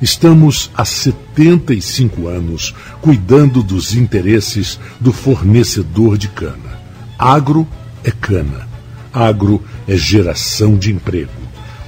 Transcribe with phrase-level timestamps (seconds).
[0.00, 6.78] Estamos há 75 anos cuidando dos interesses do fornecedor de cana.
[7.18, 7.66] Agro
[8.04, 8.68] é cana.
[9.12, 11.32] Agro é geração de emprego.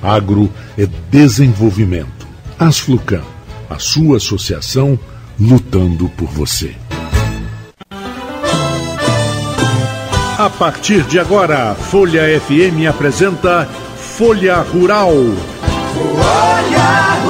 [0.02, 2.26] Agro é desenvolvimento.
[2.58, 3.22] Asflucan,
[3.68, 4.98] a sua associação
[5.38, 6.74] lutando por você.
[10.36, 15.12] A partir de agora, Folha FM apresenta Folha Rural.
[15.94, 17.29] Folha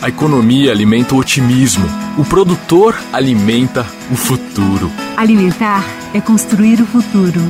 [0.00, 1.84] A economia alimenta o otimismo.
[2.16, 4.88] O produtor alimenta o futuro.
[5.16, 7.40] Alimentar é construir o futuro.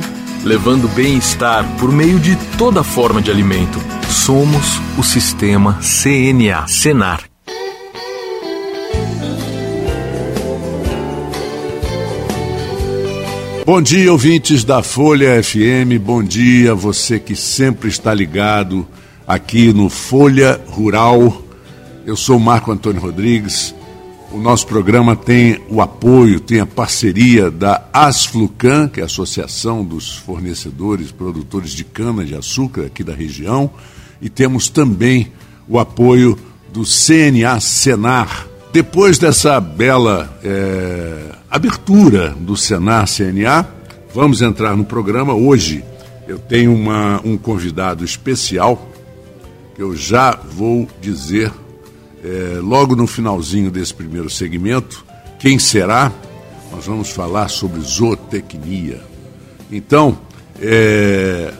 [0.43, 3.77] Levando bem-estar por meio de toda forma de alimento.
[4.09, 7.21] Somos o sistema CNA, Senar.
[13.63, 16.01] Bom dia, ouvintes da Folha FM.
[16.01, 18.87] Bom dia, você que sempre está ligado
[19.27, 21.48] aqui no Folha Rural
[22.09, 23.75] eu sou Marco Antônio Rodrigues.
[24.31, 29.85] O nosso programa tem o apoio, tem a parceria da Asflucan, que é a Associação
[29.85, 33.69] dos Fornecedores Produtores de Cana-de-Açúcar aqui da região,
[34.19, 35.31] e temos também
[35.67, 36.35] o apoio
[36.73, 38.47] do CNA Senar.
[38.73, 43.67] Depois dessa bela é, abertura do Senar CNA,
[44.15, 45.35] vamos entrar no programa.
[45.35, 45.83] Hoje
[46.27, 48.89] eu tenho uma, um convidado especial
[49.75, 51.51] que eu já vou dizer
[52.23, 55.05] é, logo no finalzinho desse primeiro segmento,
[55.39, 56.11] quem será?
[56.71, 59.01] Nós vamos falar sobre zootecnia.
[59.71, 60.17] Então,
[60.61, 61.53] é,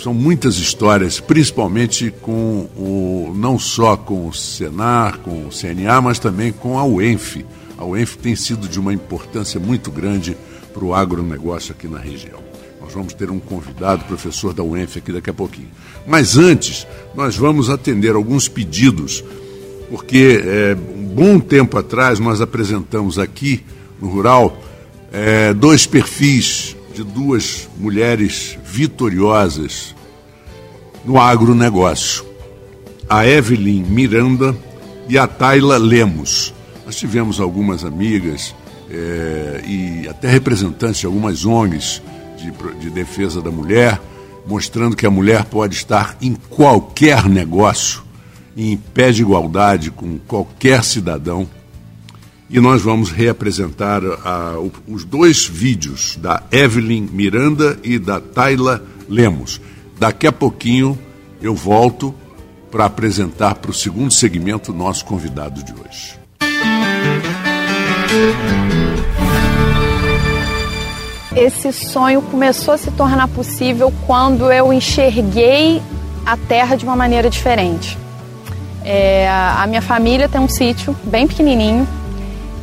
[0.00, 6.18] são muitas histórias, principalmente com o não só com o Senar, com o CNA, mas
[6.18, 7.44] também com a UENF.
[7.76, 10.36] A UENF tem sido de uma importância muito grande
[10.72, 12.38] para o agronegócio aqui na região.
[12.80, 15.70] Nós vamos ter um convidado, professor da UENF, aqui daqui a pouquinho.
[16.06, 19.24] Mas antes, nós vamos atender alguns pedidos
[19.90, 23.64] porque é, um bom tempo atrás nós apresentamos aqui
[24.00, 24.60] no Rural
[25.12, 29.94] é, dois perfis de duas mulheres vitoriosas
[31.04, 32.24] no agronegócio.
[33.08, 34.56] A Evelyn Miranda
[35.08, 36.52] e a Tayla Lemos.
[36.84, 38.54] Nós tivemos algumas amigas
[38.90, 42.02] é, e até representantes de algumas ONGs
[42.36, 44.00] de, de defesa da mulher,
[44.46, 48.05] mostrando que a mulher pode estar em qualquer negócio
[48.56, 51.46] em pé de igualdade com qualquer cidadão.
[52.48, 59.60] E nós vamos reapresentar uh, os dois vídeos da Evelyn Miranda e da Tayla Lemos.
[59.98, 60.98] Daqui a pouquinho
[61.42, 62.14] eu volto
[62.70, 66.16] para apresentar para o segundo segmento nosso convidado de hoje.
[71.34, 75.82] Esse sonho começou a se tornar possível quando eu enxerguei
[76.24, 77.98] a Terra de uma maneira diferente.
[78.88, 81.88] É, a minha família tem um sítio bem pequenininho,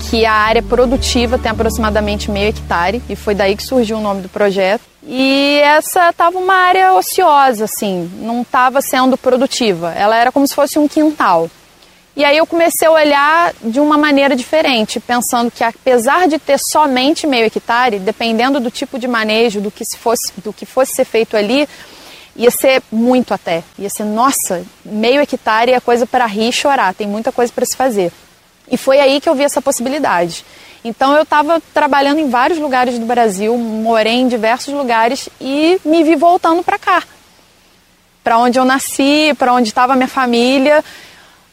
[0.10, 4.22] que a área produtiva tem aproximadamente meio hectare, e foi daí que surgiu o nome
[4.22, 4.82] do projeto.
[5.06, 9.92] E essa estava uma área ociosa, assim, não estava sendo produtiva.
[9.92, 11.50] Ela era como se fosse um quintal.
[12.16, 16.58] E aí eu comecei a olhar de uma maneira diferente, pensando que apesar de ter
[16.58, 20.94] somente meio hectare, dependendo do tipo de manejo, do que, se fosse, do que fosse
[20.94, 21.68] ser feito ali,
[22.36, 23.64] ia ser muito até.
[23.78, 27.66] Ia ser, nossa, meio hectare é coisa para rir e chorar, tem muita coisa para
[27.66, 28.12] se fazer.
[28.70, 30.46] E foi aí que eu vi essa possibilidade.
[30.84, 36.04] Então eu estava trabalhando em vários lugares do Brasil, morei em diversos lugares e me
[36.04, 37.04] vi voltando para cá.
[38.24, 40.84] Para onde eu nasci, para onde estava minha família.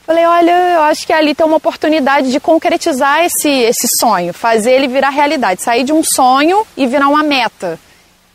[0.04, 4.72] Falei, olha, eu acho que ali tem uma oportunidade de concretizar esse, esse sonho, fazer
[4.72, 7.78] ele virar realidade, sair de um sonho e virar uma meta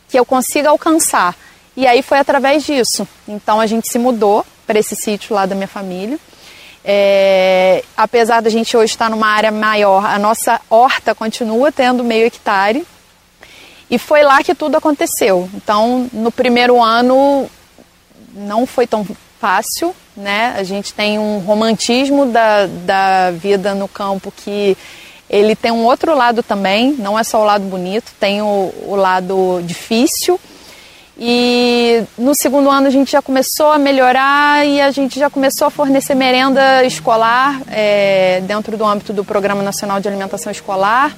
[0.08, 1.34] que eu consiga alcançar.
[1.76, 3.06] E aí foi através disso.
[3.28, 6.18] Então a gente se mudou para esse sítio lá da minha família.
[6.84, 12.26] É, apesar da gente hoje estar numa área maior, a nossa horta continua tendo meio
[12.26, 12.86] hectare.
[13.90, 15.48] E foi lá que tudo aconteceu.
[15.54, 17.48] Então, no primeiro ano
[18.34, 19.06] não foi tão
[19.40, 20.54] fácil, né?
[20.56, 24.76] A gente tem um romantismo da, da vida no campo que
[25.28, 28.94] ele tem um outro lado também, não é só o lado bonito, tem o, o
[28.94, 30.40] lado difícil.
[31.18, 35.66] E no segundo ano a gente já começou a melhorar e a gente já começou
[35.66, 41.16] a fornecer merenda escolar é, dentro do âmbito do Programa Nacional de Alimentação Escolar.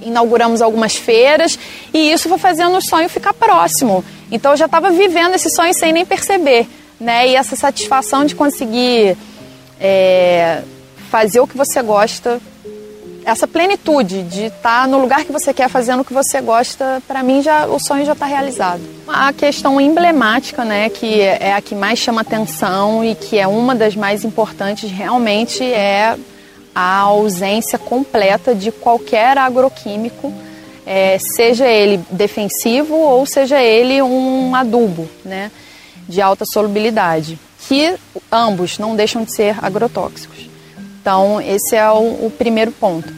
[0.00, 1.56] Inauguramos algumas feiras
[1.94, 4.04] e isso foi fazendo o sonho ficar próximo.
[4.28, 6.68] Então eu já estava vivendo esse sonho sem nem perceber.
[6.98, 7.28] Né?
[7.28, 9.16] E essa satisfação de conseguir
[9.78, 10.62] é,
[11.10, 12.40] fazer o que você gosta
[13.24, 17.02] essa plenitude de estar tá no lugar que você quer, fazendo o que você gosta,
[17.06, 18.80] para mim já o sonho já está realizado.
[19.06, 23.74] A questão emblemática, né, que é a que mais chama atenção e que é uma
[23.74, 26.16] das mais importantes, realmente é
[26.74, 30.32] a ausência completa de qualquer agroquímico,
[30.86, 35.50] é, seja ele defensivo ou seja ele um adubo, né,
[36.08, 37.94] de alta solubilidade, que
[38.30, 40.51] ambos não deixam de ser agrotóxicos.
[41.02, 43.12] Então, esse é o, o primeiro ponto.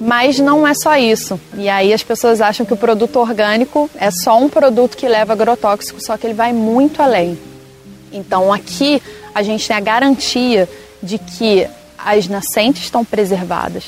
[0.00, 1.40] Mas não é só isso.
[1.54, 5.32] E aí as pessoas acham que o produto orgânico é só um produto que leva
[5.32, 7.38] agrotóxico, só que ele vai muito além.
[8.12, 9.00] Então aqui
[9.32, 10.68] a gente tem a garantia
[11.00, 13.84] de que as nascentes estão preservadas.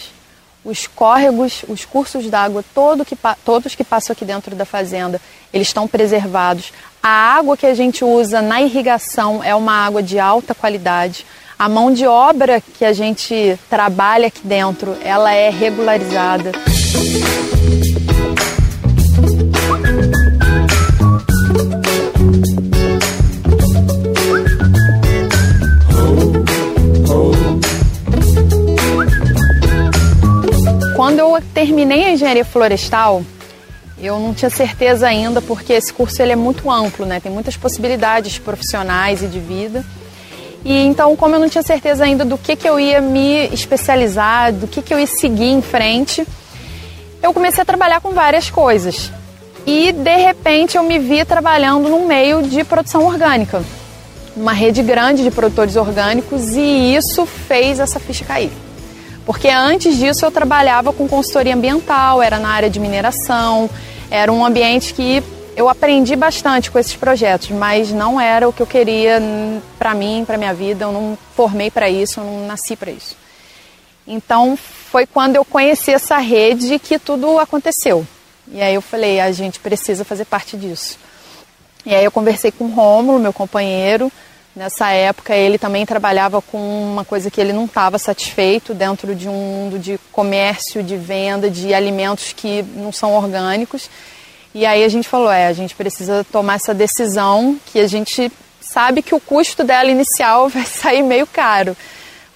[0.65, 5.21] Os córregos, os cursos d'água, todo que, todos que passam aqui dentro da fazenda,
[5.53, 6.73] eles estão preservados.
[7.03, 11.27] A água que a gente usa na irrigação é uma água de alta qualidade.
[11.65, 16.53] A mão de obra que a gente trabalha aqui dentro, ela é regularizada.
[30.95, 33.23] Quando eu terminei a engenharia florestal,
[33.99, 37.21] eu não tinha certeza ainda porque esse curso ele é muito amplo, né?
[37.21, 39.83] Tem muitas possibilidades profissionais e de vida.
[40.65, 44.53] E então, como eu não tinha certeza ainda do que, que eu ia me especializar,
[44.53, 46.27] do que, que eu ia seguir em frente,
[47.23, 49.13] eu comecei a trabalhar com várias coisas.
[49.67, 53.63] E de repente eu me vi trabalhando no meio de produção orgânica,
[54.37, 58.51] uma rede grande de produtores orgânicos, e isso fez essa ficha cair.
[59.25, 63.71] Porque antes disso eu trabalhava com consultoria ambiental, era na área de mineração,
[64.11, 65.23] era um ambiente que
[65.57, 69.21] eu aprendi bastante com esses projetos, mas não era o que eu queria
[69.79, 70.85] para mim, para minha vida.
[70.85, 73.17] Eu não formei para isso, eu não nasci para isso.
[74.07, 78.07] Então foi quando eu conheci essa rede que tudo aconteceu.
[78.49, 80.99] E aí eu falei, a gente precisa fazer parte disso.
[81.87, 84.11] E aí eu conversei com o Rômulo, meu companheiro.
[84.55, 89.29] Nessa época ele também trabalhava com uma coisa que ele não estava satisfeito dentro de
[89.29, 93.91] um mundo de comércio, de venda de alimentos que não são orgânicos.
[94.55, 98.31] E aí a gente falou, é, a gente precisa tomar essa decisão que a gente
[98.61, 101.77] sabe que o custo dela inicial vai sair meio caro.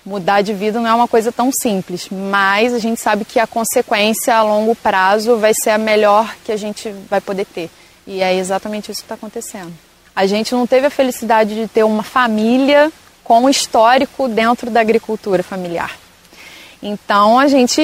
[0.04, 3.46] Mudar de vida não é uma coisa tão simples, mas a gente sabe que a
[3.46, 7.70] consequência a longo prazo vai ser a melhor que a gente vai poder ter.
[8.06, 9.72] E é exatamente isso que está acontecendo.
[10.16, 12.90] A gente não teve a felicidade de ter uma família
[13.22, 15.96] com histórico dentro da agricultura familiar.
[16.82, 17.82] Então a gente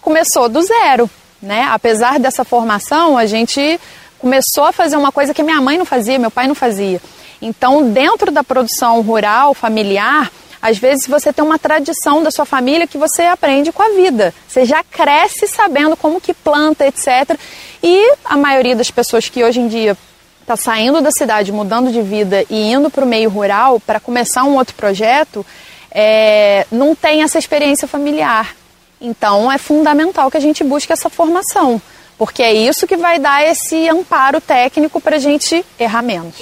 [0.00, 1.10] começou do zero.
[1.40, 1.68] Né?
[1.70, 3.80] Apesar dessa formação, a gente
[4.18, 7.00] começou a fazer uma coisa que minha mãe não fazia, meu pai não fazia.
[7.40, 10.30] Então, dentro da produção rural, familiar,
[10.60, 14.34] às vezes você tem uma tradição da sua família que você aprende com a vida.
[14.48, 17.38] Você já cresce sabendo como que planta, etc.
[17.82, 19.96] E a maioria das pessoas que hoje em dia
[20.40, 24.44] está saindo da cidade, mudando de vida e indo para o meio rural para começar
[24.44, 25.44] um outro projeto,
[25.90, 28.54] é, não tem essa experiência familiar.
[29.00, 31.80] Então é fundamental que a gente busque essa formação,
[32.16, 36.36] porque é isso que vai dar esse amparo técnico para a gente errar menos.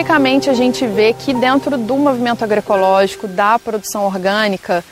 [0.00, 4.82] Historicamente a gente vê que dentro do movimento agroecológico, da produção orgânica,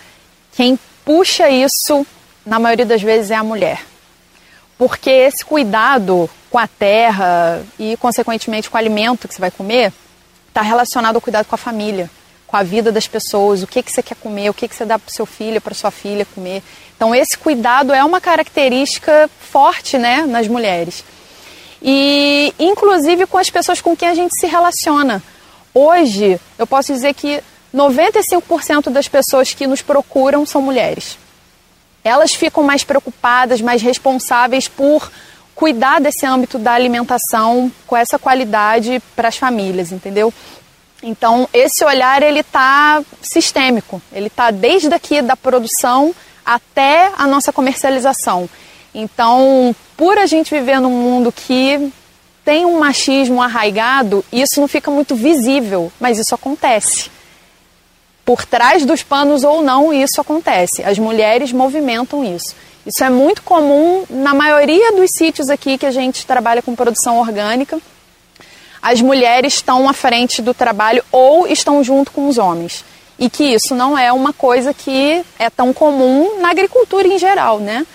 [0.52, 2.06] quem puxa isso,
[2.44, 3.80] na maioria das vezes, é a mulher.
[4.76, 9.94] Porque esse cuidado com a terra e, consequentemente, com o alimento que você vai comer,
[10.48, 12.10] está relacionado ao cuidado com a família,
[12.46, 14.84] com a vida das pessoas, o que, que você quer comer, o que, que você
[14.84, 16.62] dá para seu filho, para sua filha comer.
[16.94, 21.02] Então, esse cuidado é uma característica forte né, nas mulheres
[21.82, 25.22] e inclusive com as pessoas com quem a gente se relaciona.
[25.74, 27.42] Hoje, eu posso dizer que
[27.74, 31.18] 95% das pessoas que nos procuram são mulheres.
[32.02, 35.10] Elas ficam mais preocupadas, mais responsáveis por
[35.54, 40.32] cuidar desse âmbito da alimentação com essa qualidade para as famílias, entendeu?
[41.02, 47.52] Então, esse olhar ele está sistêmico, ele está desde aqui da produção até a nossa
[47.52, 48.48] comercialização.
[49.00, 51.92] Então, por a gente viver num mundo que
[52.44, 57.08] tem um machismo arraigado, isso não fica muito visível, mas isso acontece.
[58.24, 60.82] Por trás dos panos ou não, isso acontece.
[60.82, 62.56] As mulheres movimentam isso.
[62.84, 67.20] Isso é muito comum na maioria dos sítios aqui que a gente trabalha com produção
[67.20, 67.78] orgânica.
[68.82, 72.84] As mulheres estão à frente do trabalho ou estão junto com os homens.
[73.16, 77.60] E que isso não é uma coisa que é tão comum na agricultura em geral,
[77.60, 77.86] né?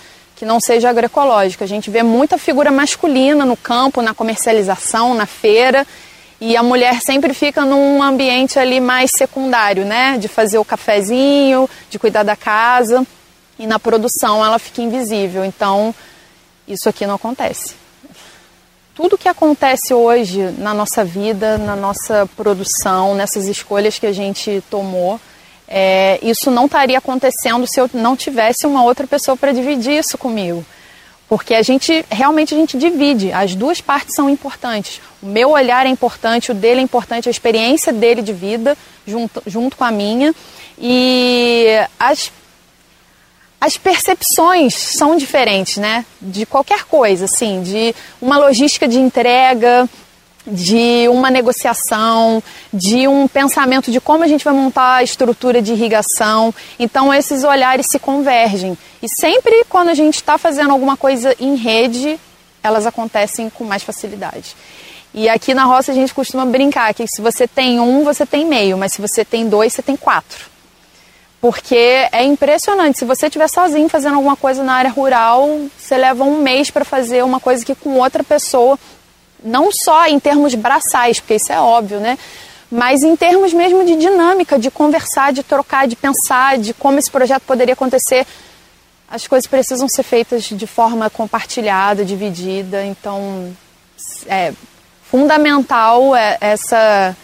[0.43, 1.63] Que não seja agroecológica.
[1.63, 5.87] A gente vê muita figura masculina no campo, na comercialização, na feira,
[6.39, 10.17] e a mulher sempre fica num ambiente ali mais secundário, né?
[10.17, 13.07] De fazer o cafezinho, de cuidar da casa,
[13.57, 15.45] e na produção ela fica invisível.
[15.45, 15.95] Então,
[16.67, 17.75] isso aqui não acontece.
[18.93, 24.61] Tudo que acontece hoje na nossa vida, na nossa produção, nessas escolhas que a gente
[24.69, 25.21] tomou,
[25.67, 30.17] é, isso não estaria acontecendo se eu não tivesse uma outra pessoa para dividir isso
[30.17, 30.65] comigo.
[31.27, 35.01] Porque a gente, realmente a gente divide, as duas partes são importantes.
[35.21, 38.77] O meu olhar é importante, o dele é importante, a experiência dele de vida
[39.07, 40.35] junto, junto com a minha.
[40.77, 41.67] E
[41.99, 42.31] as,
[43.59, 46.05] as percepções são diferentes, né?
[46.21, 49.89] De qualquer coisa, assim, de uma logística de entrega,
[50.45, 55.73] de uma negociação, de um pensamento de como a gente vai montar a estrutura de
[55.73, 56.53] irrigação.
[56.77, 58.77] Então, esses olhares se convergem.
[59.01, 62.19] E sempre quando a gente está fazendo alguma coisa em rede,
[62.61, 64.55] elas acontecem com mais facilidade.
[65.13, 68.45] E aqui na roça a gente costuma brincar que se você tem um, você tem
[68.45, 70.51] meio, mas se você tem dois, você tem quatro.
[71.39, 76.23] Porque é impressionante, se você estiver sozinho fazendo alguma coisa na área rural, você leva
[76.23, 78.79] um mês para fazer uma coisa que com outra pessoa
[79.43, 82.17] não só em termos braçais, porque isso é óbvio, né?
[82.71, 87.11] Mas em termos mesmo de dinâmica, de conversar, de trocar, de pensar, de como esse
[87.11, 88.25] projeto poderia acontecer.
[89.07, 92.83] As coisas precisam ser feitas de forma compartilhada, dividida.
[92.83, 93.55] Então,
[94.27, 94.53] é
[95.03, 97.15] fundamental é essa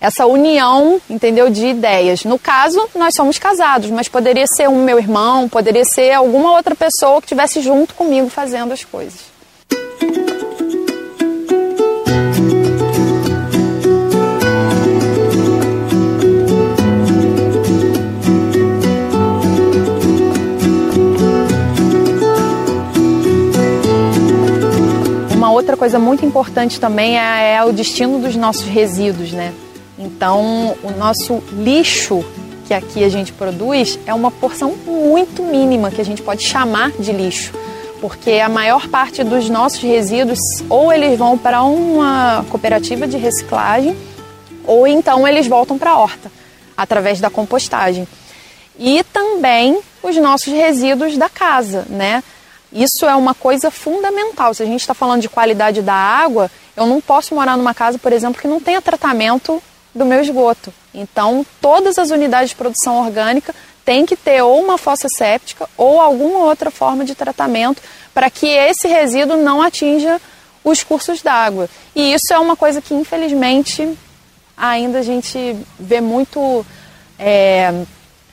[0.00, 2.24] essa união, entendeu, de ideias.
[2.24, 6.74] No caso, nós somos casados, mas poderia ser um meu irmão, poderia ser alguma outra
[6.76, 9.27] pessoa que estivesse junto comigo fazendo as coisas.
[25.68, 29.52] Outra coisa muito importante também é, é o destino dos nossos resíduos, né?
[29.98, 32.24] Então, o nosso lixo
[32.66, 36.92] que aqui a gente produz é uma porção muito mínima que a gente pode chamar
[36.92, 37.52] de lixo,
[38.00, 40.38] porque a maior parte dos nossos resíduos
[40.70, 43.94] ou eles vão para uma cooperativa de reciclagem
[44.66, 46.32] ou então eles voltam para a horta
[46.74, 48.08] através da compostagem.
[48.78, 52.22] E também os nossos resíduos da casa, né?
[52.72, 54.52] Isso é uma coisa fundamental.
[54.52, 57.98] Se a gente está falando de qualidade da água, eu não posso morar numa casa,
[57.98, 59.62] por exemplo, que não tenha tratamento
[59.94, 60.72] do meu esgoto.
[60.92, 66.00] Então, todas as unidades de produção orgânica têm que ter ou uma fossa séptica ou
[66.00, 67.82] alguma outra forma de tratamento
[68.12, 70.20] para que esse resíduo não atinja
[70.62, 71.68] os cursos d'água.
[71.94, 73.96] E isso é uma coisa que, infelizmente,
[74.56, 76.66] ainda a gente vê muito
[77.18, 77.72] é,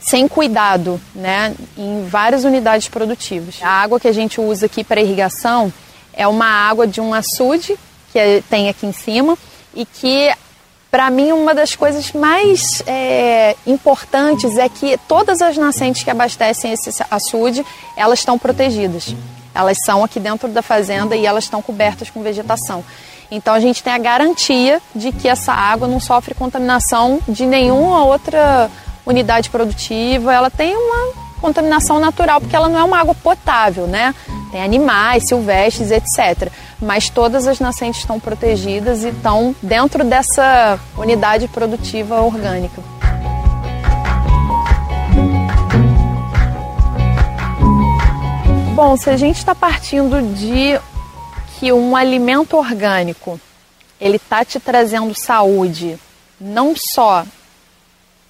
[0.05, 3.55] sem cuidado, né, em várias unidades produtivas.
[3.61, 5.73] A água que a gente usa aqui para irrigação
[6.13, 7.75] é uma água de um açude
[8.13, 9.37] que tem aqui em cima
[9.73, 10.31] e que
[10.91, 16.71] para mim uma das coisas mais é, importantes é que todas as nascentes que abastecem
[16.71, 17.65] esse açude
[17.97, 19.13] elas estão protegidas.
[19.53, 22.83] Elas são aqui dentro da fazenda e elas estão cobertas com vegetação.
[23.31, 28.05] Então a gente tem a garantia de que essa água não sofre contaminação de nenhuma
[28.05, 28.69] outra
[29.05, 34.15] unidade produtiva, ela tem uma contaminação natural, porque ela não é uma água potável, né?
[34.51, 36.51] Tem animais, silvestres, etc.
[36.81, 42.81] Mas todas as nascentes estão protegidas e estão dentro dessa unidade produtiva orgânica.
[48.73, 50.79] Bom, se a gente está partindo de
[51.57, 53.39] que um alimento orgânico
[54.01, 55.97] ele está te trazendo saúde,
[56.39, 57.23] não só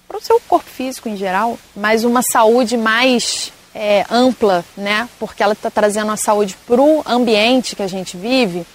[0.08, 5.08] para o seu corpo físico em geral, mas uma saúde mais é, ampla, né?
[5.18, 8.66] Porque ela está trazendo a saúde para o ambiente que a gente vive.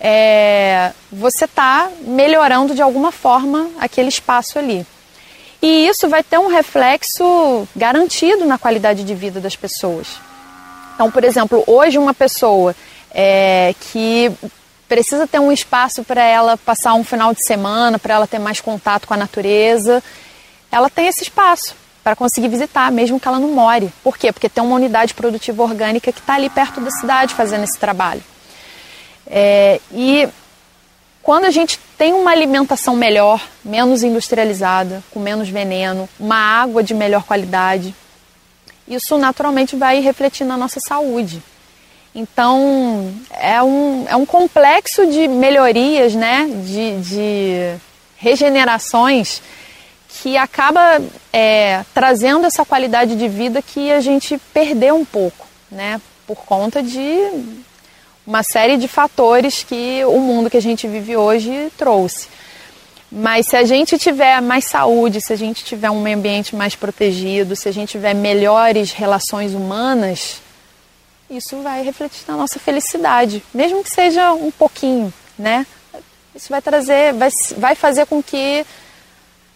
[0.00, 4.86] É, você está melhorando de alguma forma aquele espaço ali.
[5.60, 10.20] E isso vai ter um reflexo garantido na qualidade de vida das pessoas.
[10.94, 12.76] Então, por exemplo, hoje uma pessoa
[13.10, 14.30] é, que
[14.88, 18.60] precisa ter um espaço para ela passar um final de semana, para ela ter mais
[18.60, 20.02] contato com a natureza,
[20.74, 23.92] ela tem esse espaço para conseguir visitar, mesmo que ela não more.
[24.02, 24.32] Por quê?
[24.32, 28.20] Porque tem uma unidade produtiva orgânica que está ali perto da cidade fazendo esse trabalho.
[29.24, 30.28] É, e
[31.22, 36.92] quando a gente tem uma alimentação melhor, menos industrializada, com menos veneno, uma água de
[36.92, 37.94] melhor qualidade,
[38.88, 41.40] isso naturalmente vai refletir na nossa saúde.
[42.12, 47.76] Então, é um, é um complexo de melhorias, né, de, de
[48.16, 49.40] regenerações
[50.24, 56.00] que acaba é, trazendo essa qualidade de vida que a gente perdeu um pouco, né,
[56.26, 57.18] por conta de
[58.26, 62.28] uma série de fatores que o mundo que a gente vive hoje trouxe.
[63.12, 67.54] Mas se a gente tiver mais saúde, se a gente tiver um ambiente mais protegido,
[67.54, 70.40] se a gente tiver melhores relações humanas,
[71.28, 75.66] isso vai refletir na nossa felicidade, mesmo que seja um pouquinho, né?
[76.34, 77.28] Isso vai trazer, vai,
[77.58, 78.64] vai fazer com que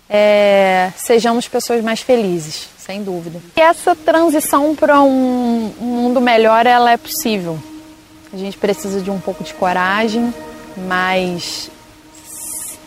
[0.08, 3.40] é, sejamos pessoas mais felizes, sem dúvida.
[3.56, 7.58] E essa transição para um, um mundo melhor, ela é possível.
[8.32, 10.32] A gente precisa de um pouco de coragem,
[10.76, 11.70] mas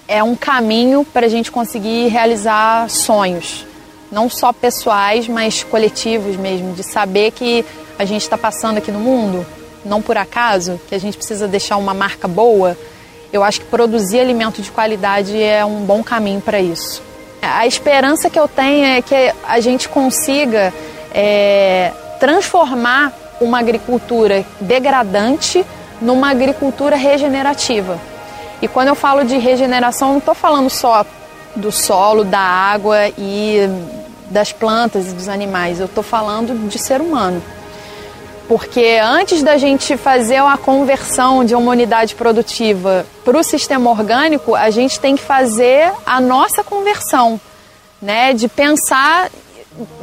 [0.07, 3.65] é um caminho para a gente conseguir realizar sonhos,
[4.11, 7.63] não só pessoais, mas coletivos mesmo, de saber que
[7.97, 9.45] a gente está passando aqui no mundo,
[9.85, 12.77] não por acaso, que a gente precisa deixar uma marca boa.
[13.31, 17.10] Eu acho que produzir alimento de qualidade é um bom caminho para isso.
[17.41, 20.73] A esperança que eu tenho é que a gente consiga
[21.13, 25.65] é, transformar uma agricultura degradante
[25.99, 27.99] numa agricultura regenerativa.
[28.61, 31.03] E quando eu falo de regeneração, não estou falando só
[31.55, 33.67] do solo, da água e
[34.29, 37.41] das plantas e dos animais, eu estou falando de ser humano.
[38.51, 44.55] Porque antes da gente fazer a conversão de uma unidade produtiva para o sistema orgânico,
[44.55, 47.39] a gente tem que fazer a nossa conversão,
[48.01, 48.33] né?
[48.33, 49.31] De pensar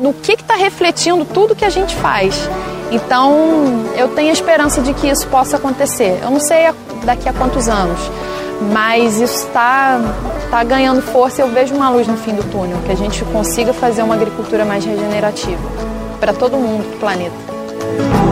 [0.01, 2.49] no que está refletindo tudo que a gente faz.
[2.91, 6.19] Então, eu tenho a esperança de que isso possa acontecer.
[6.23, 6.73] Eu não sei
[7.05, 8.01] daqui a quantos anos,
[8.73, 10.01] mas isso está
[10.51, 13.75] tá ganhando força eu vejo uma luz no fim do túnel, que a gente consiga
[13.75, 15.61] fazer uma agricultura mais regenerativa
[16.19, 18.28] para todo mundo do planeta.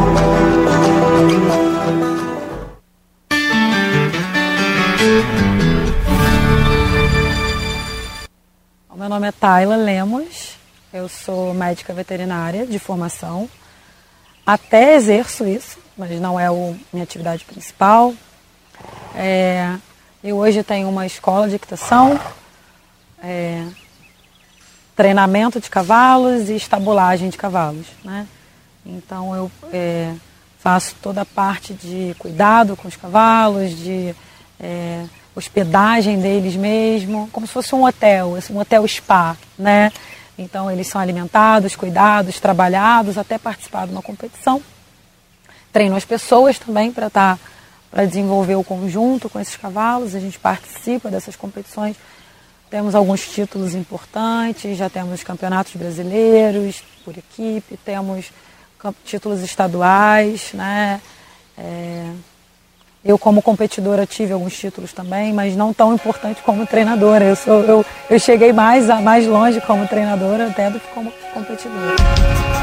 [9.07, 10.57] Meu nome é Tayla Lemos,
[10.93, 13.49] eu sou médica veterinária de formação.
[14.45, 16.53] Até exerço isso, mas não é a
[16.93, 18.13] minha atividade principal.
[19.15, 19.77] É,
[20.25, 22.19] eu hoje tenho uma escola de equitação,
[23.23, 23.65] é,
[24.97, 27.87] treinamento de cavalos e estabulagem de cavalos.
[28.03, 28.27] Né?
[28.87, 30.15] Então eu é,
[30.59, 34.15] faço toda a parte de cuidado com os cavalos, de
[34.61, 39.93] é, hospedagem deles mesmo, como se fosse um hotel, um hotel spa, né?
[40.39, 44.63] Então, eles são alimentados, cuidados, trabalhados, até participar de uma competição.
[45.73, 47.43] Treino as pessoas também para estar tá,
[47.91, 50.15] para desenvolver o conjunto com esses cavalos.
[50.15, 51.97] A gente participa dessas competições.
[52.69, 58.31] Temos alguns títulos importantes, já temos campeonatos brasileiros por equipe, temos
[59.05, 61.01] títulos estaduais, né?
[61.59, 62.11] É,
[63.05, 67.25] eu, como competidora, tive alguns títulos também, mas não tão importante como treinadora.
[67.25, 72.56] Eu, sou, eu, eu cheguei mais, mais longe como treinadora até do que como competidora.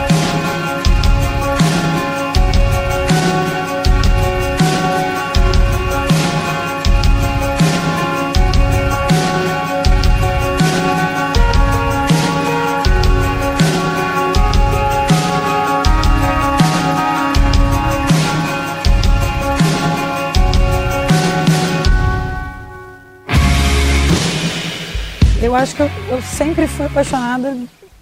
[25.53, 27.55] Eu acho que eu, eu, sempre fui apaixonada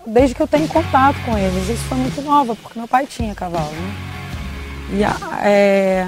[0.05, 1.67] desde que eu tenho contato com eles.
[1.67, 3.71] Isso foi muito nova, porque meu pai tinha cavalo.
[3.71, 3.95] Né?
[4.93, 5.03] E,
[5.45, 6.07] é,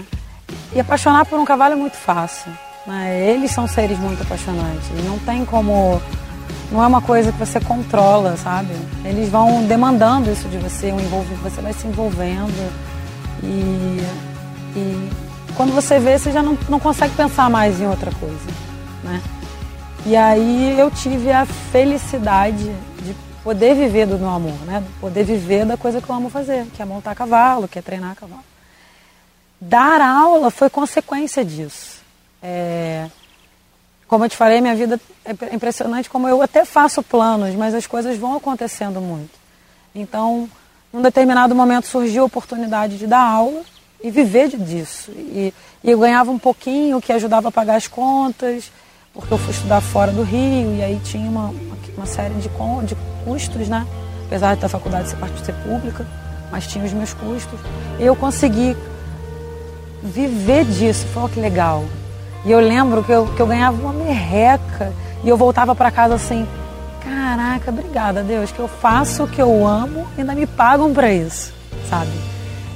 [0.73, 2.51] e apaixonar por um cavalo é muito fácil.
[2.88, 3.29] Né?
[3.29, 4.89] Eles são seres muito apaixonantes.
[5.06, 6.01] Não tem como.
[6.71, 8.73] Não é uma coisa que você controla, sabe?
[9.06, 12.73] Eles vão demandando isso de você, um envolvimento, você vai se envolvendo.
[13.43, 14.01] E,
[14.75, 15.10] e
[15.56, 18.47] quando você vê, você já não, não consegue pensar mais em outra coisa.
[19.03, 19.21] Né?
[20.06, 22.66] E aí eu tive a felicidade
[23.02, 24.84] de poder viver do meu amor, né?
[25.00, 28.13] Poder viver da coisa que eu amo fazer, que é montar cavalo, que é treinar
[28.16, 28.44] cavalo.
[29.62, 32.02] Dar aula foi consequência disso.
[32.42, 33.10] É...
[34.06, 37.88] como eu te falei, minha vida é impressionante como eu até faço planos, mas as
[37.88, 39.32] coisas vão acontecendo muito.
[39.96, 40.50] Então,
[40.92, 43.62] num determinado momento surgiu a oportunidade de dar aula
[44.04, 45.12] e viver disso.
[45.12, 48.70] E, e eu ganhava um pouquinho que ajudava a pagar as contas,
[49.13, 51.54] porque eu fui estudar fora do Rio e aí tinha uma,
[51.95, 53.86] uma série de, de custos, né?
[54.26, 56.06] Apesar da faculdade ser ser pública,
[56.52, 57.60] mas tinha os meus custos.
[57.99, 58.76] E eu consegui
[60.02, 61.06] viver disso.
[61.13, 61.86] Foi que legal.
[62.43, 64.91] E eu lembro que eu, que eu ganhava uma merreca
[65.23, 66.45] e eu voltava para casa assim,
[67.02, 71.13] caraca, obrigada Deus, que eu faço o que eu amo e ainda me pagam para
[71.13, 71.54] isso,
[71.89, 72.12] sabe?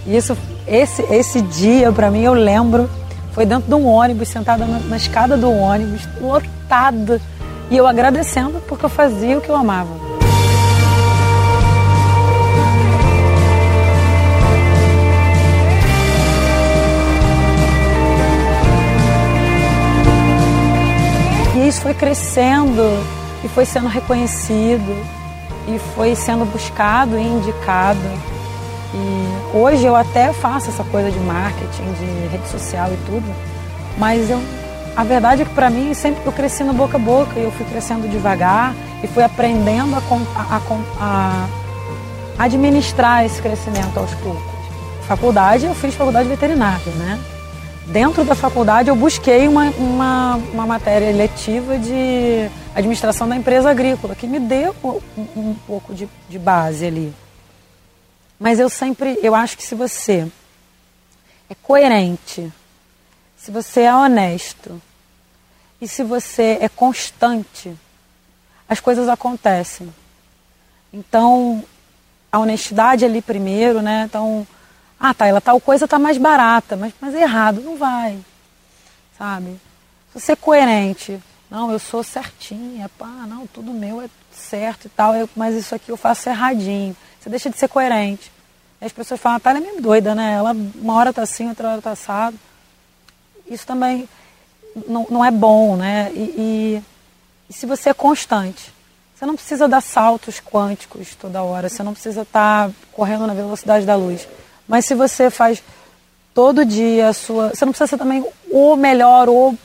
[0.06, 2.90] E isso, esse, esse dia para mim eu lembro,
[3.38, 7.22] foi dentro de um ônibus, sentada na, na escada do ônibus, lotada,
[7.70, 10.08] e eu agradecendo porque eu fazia o que eu amava.
[21.68, 22.82] isso foi crescendo
[23.44, 25.06] e foi sendo reconhecido
[25.68, 28.37] e foi sendo buscado e indicado.
[28.94, 33.36] E hoje eu até faço essa coisa de marketing, de rede social e tudo,
[33.98, 34.42] mas eu,
[34.96, 37.52] a verdade é que para mim sempre eu cresci no boca a boca e eu
[37.52, 38.74] fui crescendo devagar
[39.04, 40.62] e fui aprendendo a, a,
[41.00, 41.48] a,
[42.40, 44.58] a administrar esse crescimento aos poucos.
[45.08, 47.20] Faculdade, eu fiz faculdade veterinária, né?
[47.88, 54.16] dentro da faculdade eu busquei uma, uma, uma matéria letiva de administração da empresa agrícola,
[54.16, 55.00] que me deu um,
[55.36, 57.14] um pouco de, de base ali.
[58.40, 60.32] Mas eu sempre, eu acho que se você
[61.50, 62.52] é coerente,
[63.36, 64.82] se você é honesto
[65.82, 67.76] e se você é constante,
[68.68, 69.94] as coisas acontecem.
[70.92, 71.64] Então,
[72.32, 74.04] a honestidade ali primeiro, né?
[74.06, 74.46] Então,
[75.00, 78.20] ah, tá, ela tal coisa tá mais barata, mas, mas é errado, não vai.
[79.18, 79.60] Sabe?
[80.12, 81.20] Se você é coerente,
[81.50, 85.74] não, eu sou certinha, pá, não, tudo meu é certo e tal, eu, mas isso
[85.74, 86.96] aqui eu faço erradinho.
[87.28, 88.32] Você deixa de ser coerente.
[88.80, 90.36] E as pessoas falam, tá, ela é meio doida, né?
[90.36, 92.40] Ela uma hora tá assim, outra hora tá assado.
[93.50, 94.08] Isso também
[94.88, 96.10] não, não é bom, né?
[96.14, 96.84] E, e,
[97.50, 98.74] e se você é constante,
[99.14, 103.34] você não precisa dar saltos quânticos toda hora, você não precisa estar tá correndo na
[103.34, 104.26] velocidade da luz.
[104.66, 105.62] Mas se você faz
[106.34, 107.50] todo dia a sua.
[107.50, 109.58] Você não precisa ser também o melhor, o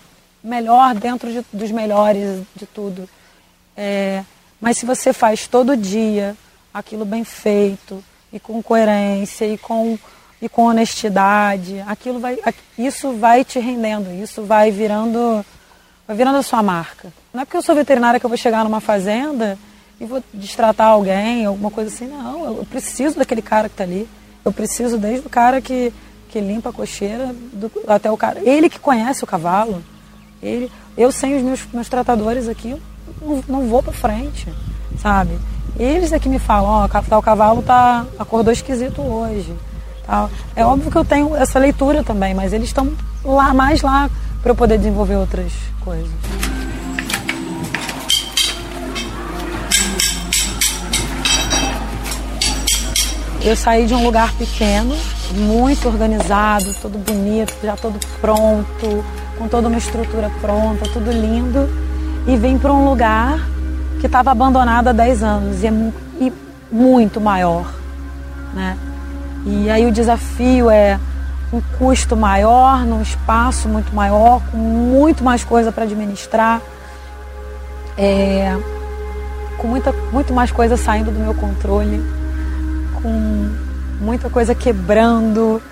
[0.43, 3.09] melhor dentro de, dos melhores de tudo.
[3.77, 4.25] É,
[4.61, 6.37] mas se você faz todo dia
[6.73, 9.99] aquilo bem feito, e com coerência, e com,
[10.41, 12.39] e com honestidade, aquilo vai,
[12.79, 15.45] isso vai te rendendo, isso vai virando,
[16.07, 17.13] vai virando a sua marca.
[17.33, 19.59] Não é porque eu sou veterinária que eu vou chegar numa fazenda
[20.01, 22.45] e vou destratar alguém, alguma coisa assim, não.
[22.57, 24.09] Eu preciso daquele cara que está ali.
[24.45, 25.93] Eu preciso desde o cara que,
[26.29, 28.41] que limpa a cocheira do, até o cara.
[28.41, 29.83] Ele que conhece o cavalo.
[30.43, 32.75] Ele, eu sem os meus, meus tratadores aqui,
[33.21, 34.53] não, não vou para frente,
[35.01, 35.39] sabe?
[35.79, 39.55] Eles é que me falam, ó, oh, o cavalo tá, acordou esquisito hoje.
[40.07, 40.31] Tal.
[40.55, 42.93] É óbvio que eu tenho essa leitura também, mas eles estão
[43.25, 44.11] lá mais lá
[44.43, 46.11] para eu poder desenvolver outras coisas.
[53.45, 54.95] Eu saí de um lugar pequeno,
[55.33, 59.05] muito organizado, todo bonito, já todo pronto,
[59.37, 61.69] com toda uma estrutura pronta, tudo lindo,
[62.27, 63.41] e vim para um lugar
[64.03, 65.73] que estava abandonado há 10 anos e, é,
[66.21, 66.33] e
[66.73, 67.73] muito maior.
[68.53, 68.77] Né?
[69.47, 70.99] E aí o desafio é
[71.53, 76.61] um custo maior, num espaço muito maior, com muito mais coisa para administrar,
[77.97, 78.57] é,
[79.57, 82.03] com muita, muito mais coisa saindo do meu controle
[83.01, 83.51] com
[84.01, 85.63] muita coisa quebrando,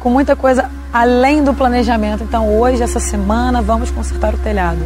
[0.00, 2.24] com muita coisa além do planejamento.
[2.24, 4.80] Então, hoje, essa semana, vamos consertar o telhado.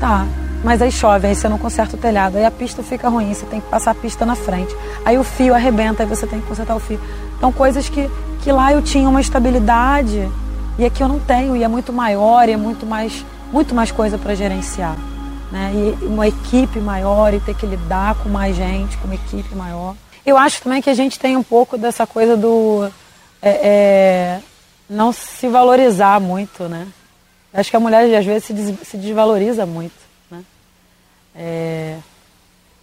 [0.00, 0.26] Tá,
[0.64, 3.44] mas aí chove, aí você não conserta o telhado, aí a pista fica ruim, você
[3.44, 4.74] tem que passar a pista na frente.
[5.04, 6.98] Aí o fio arrebenta, aí você tem que consertar o fio.
[7.36, 8.10] Então, coisas que,
[8.42, 10.26] que lá eu tinha uma estabilidade
[10.78, 13.92] e aqui eu não tenho, e é muito maior, e é muito mais, muito mais
[13.92, 14.96] coisa para gerenciar.
[15.52, 15.70] Né?
[16.00, 19.94] E uma equipe maior, e ter que lidar com mais gente, com uma equipe maior.
[20.24, 22.88] Eu acho também que a gente tem um pouco dessa coisa do
[23.42, 24.40] é, é,
[24.88, 26.88] não se valorizar muito, né?
[27.52, 30.03] Acho que a mulher às vezes se, se desvaloriza muito?
[31.34, 31.98] É,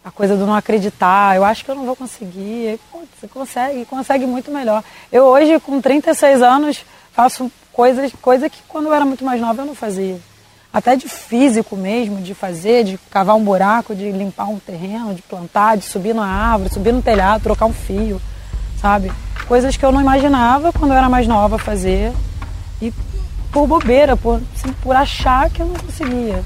[0.04, 2.80] a coisa do não acreditar, eu acho que eu não vou conseguir.
[2.92, 4.84] Pô, você consegue, consegue muito melhor.
[5.12, 9.62] Eu hoje, com 36 anos, faço coisas coisa que quando eu era muito mais nova
[9.62, 10.20] eu não fazia
[10.74, 15.22] até de físico mesmo, de fazer, de cavar um buraco, de limpar um terreno, de
[15.22, 18.22] plantar, de subir na árvore, subir no telhado, trocar um fio,
[18.80, 19.12] sabe?
[19.48, 22.14] Coisas que eu não imaginava quando eu era mais nova fazer.
[22.82, 22.94] E
[23.52, 26.42] por bobeira, por, assim, por achar que eu não conseguia.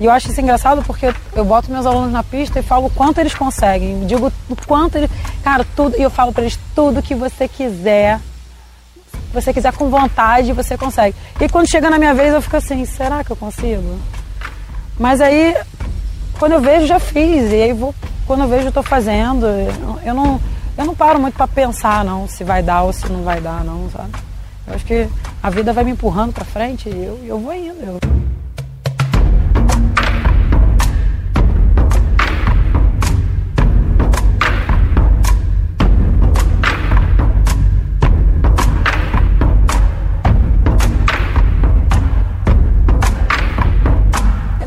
[0.00, 2.90] E eu acho isso engraçado porque eu, boto meus alunos na pista e falo o
[2.90, 4.06] quanto eles conseguem.
[4.06, 5.10] Digo o quanto eles.
[5.42, 5.96] Cara, tudo.
[5.96, 8.20] E eu falo para eles tudo que você quiser.
[9.32, 11.14] você quiser com vontade, você consegue.
[11.40, 13.98] E quando chega na minha vez, eu fico assim: será que eu consigo?
[14.98, 15.56] Mas aí,
[16.38, 17.52] quando eu vejo, já fiz.
[17.52, 17.94] E aí, vou,
[18.26, 19.46] quando eu vejo, eu estou fazendo.
[20.04, 20.40] Eu não,
[20.76, 23.62] eu não paro muito para pensar, não, se vai dar ou se não vai dar,
[23.62, 24.10] não, sabe?
[24.66, 25.08] Eu acho que
[25.40, 27.80] a vida vai me empurrando para frente e eu, eu vou indo.
[27.80, 27.98] Eu...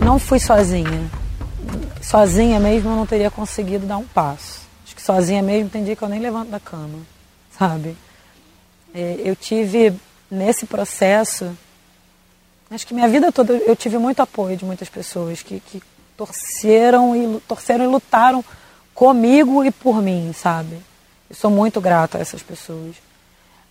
[0.07, 1.11] Não fui sozinha.
[2.01, 4.61] Sozinha mesmo eu não teria conseguido dar um passo.
[4.85, 6.99] Acho que sozinha mesmo tem dia que eu nem levanto da cama,
[7.51, 7.93] sabe?
[8.95, 9.93] É, eu tive
[10.31, 11.51] nesse processo,
[12.71, 15.83] acho que minha vida toda eu tive muito apoio de muitas pessoas que, que
[16.15, 18.45] torceram e torceram e lutaram
[18.95, 20.77] comigo e por mim, sabe?
[21.29, 22.95] Eu sou muito grata a essas pessoas.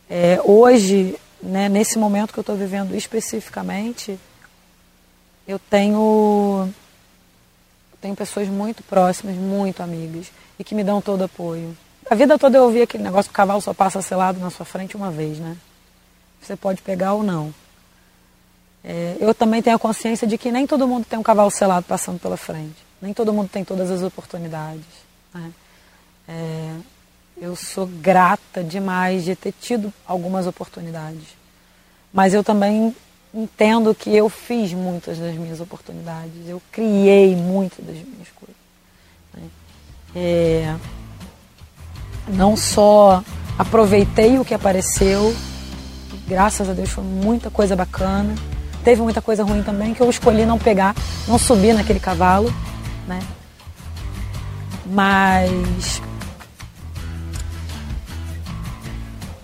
[0.09, 4.21] É, hoje, né, nesse momento que eu estou vivendo especificamente,
[5.47, 6.69] eu tenho
[8.01, 11.77] tenho pessoas muito próximas, muito amigas e que me dão todo apoio.
[12.09, 14.65] A vida toda eu ouvi aquele negócio que o cavalo só passa selado na sua
[14.65, 15.57] frente uma vez, né?
[16.41, 17.53] Você pode pegar ou não.
[18.85, 21.87] É, eu também tenho a consciência de que nem todo mundo tem um cavalo selado
[21.87, 22.77] passando pela frente.
[23.03, 24.85] Nem todo mundo tem todas as oportunidades.
[25.35, 25.53] Né?
[26.29, 26.77] É,
[27.39, 31.27] eu sou grata demais de ter tido algumas oportunidades.
[32.13, 32.95] Mas eu também
[33.37, 36.33] entendo que eu fiz muitas das minhas oportunidades.
[36.49, 38.57] Eu criei muitas das minhas coisas.
[39.35, 39.43] Né?
[40.15, 40.75] É,
[42.29, 43.23] não só
[43.59, 45.37] aproveitei o que apareceu,
[46.27, 48.35] graças a Deus foi muita coisa bacana.
[48.83, 50.95] Teve muita coisa ruim também que eu escolhi não pegar,
[51.29, 52.53] não subir naquele cavalo,
[53.07, 53.21] né?
[54.87, 56.01] Mas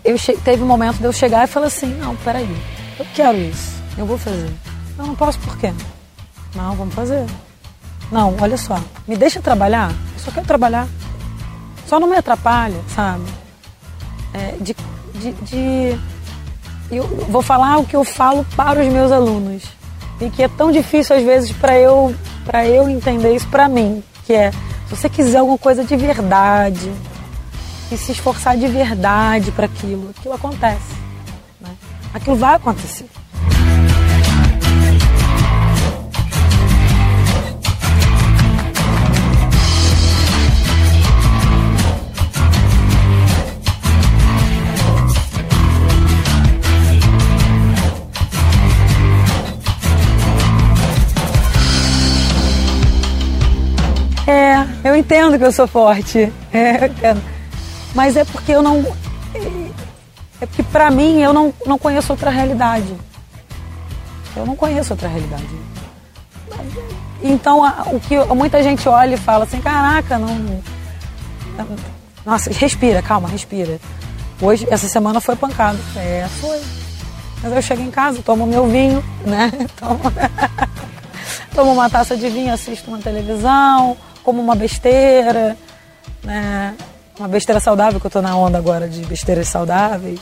[0.05, 2.49] eu teve um momento de eu chegar e falar assim, não, peraí,
[2.99, 4.53] eu quero isso, eu vou fazer.
[4.99, 5.73] Eu não posso por quê?
[6.55, 7.25] Não, vamos fazer.
[8.11, 8.79] Não, olha só,
[9.09, 10.87] me deixa trabalhar, eu só quero trabalhar.
[11.87, 13.25] Só não me atrapalha, sabe?
[14.35, 14.75] É, de,
[15.15, 15.99] de, de,
[16.91, 19.65] Eu vou falar o que eu falo para os meus alunos.
[20.21, 22.15] E que é tão difícil às vezes para eu,
[22.67, 24.03] eu entender isso para mim.
[24.25, 26.93] Que é, se você quiser alguma coisa de verdade,
[27.91, 30.95] e se esforçar de verdade para aquilo, aquilo acontece.
[31.61, 31.71] Né?
[32.15, 33.07] Aquilo vai acontecer.
[54.85, 56.33] Eu entendo que eu sou forte.
[56.53, 57.23] É, eu entendo.
[57.95, 58.85] Mas é porque eu não.
[60.41, 62.95] É porque pra mim eu não, não conheço outra realidade.
[64.37, 65.49] Eu não conheço outra realidade.
[67.23, 70.63] Então o que muita gente olha e fala assim, caraca, não.
[72.25, 73.81] Nossa, respira, calma, respira.
[74.41, 75.79] Hoje, essa semana foi pancada.
[75.97, 76.61] É, foi.
[77.43, 79.51] Mas eu chego em casa, tomo meu vinho, né?
[79.77, 80.01] Tomo,
[81.55, 85.57] tomo uma taça de vinho, assisto uma televisão, como uma besteira,
[86.23, 86.75] né?
[87.19, 90.21] Uma besteira saudável, que eu tô na onda agora de besteiras saudáveis.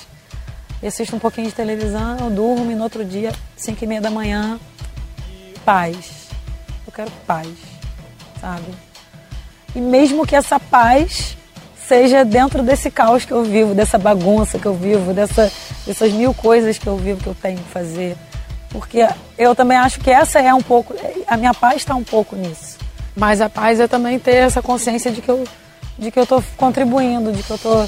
[0.82, 4.10] E assisto um pouquinho de televisão, durmo e no outro dia, 5 e meia da
[4.10, 4.58] manhã,
[5.64, 6.28] paz.
[6.86, 7.48] Eu quero paz,
[8.40, 8.64] sabe?
[9.74, 11.36] E mesmo que essa paz
[11.86, 15.52] seja dentro desse caos que eu vivo, dessa bagunça que eu vivo, dessa,
[15.86, 18.16] dessas mil coisas que eu vivo que eu tenho que fazer.
[18.70, 20.94] Porque eu também acho que essa é um pouco,
[21.26, 22.79] a minha paz está um pouco nisso.
[23.20, 25.44] Mas a paz é também ter essa consciência de que eu
[25.98, 27.84] de que eu estou contribuindo, de que eu tô,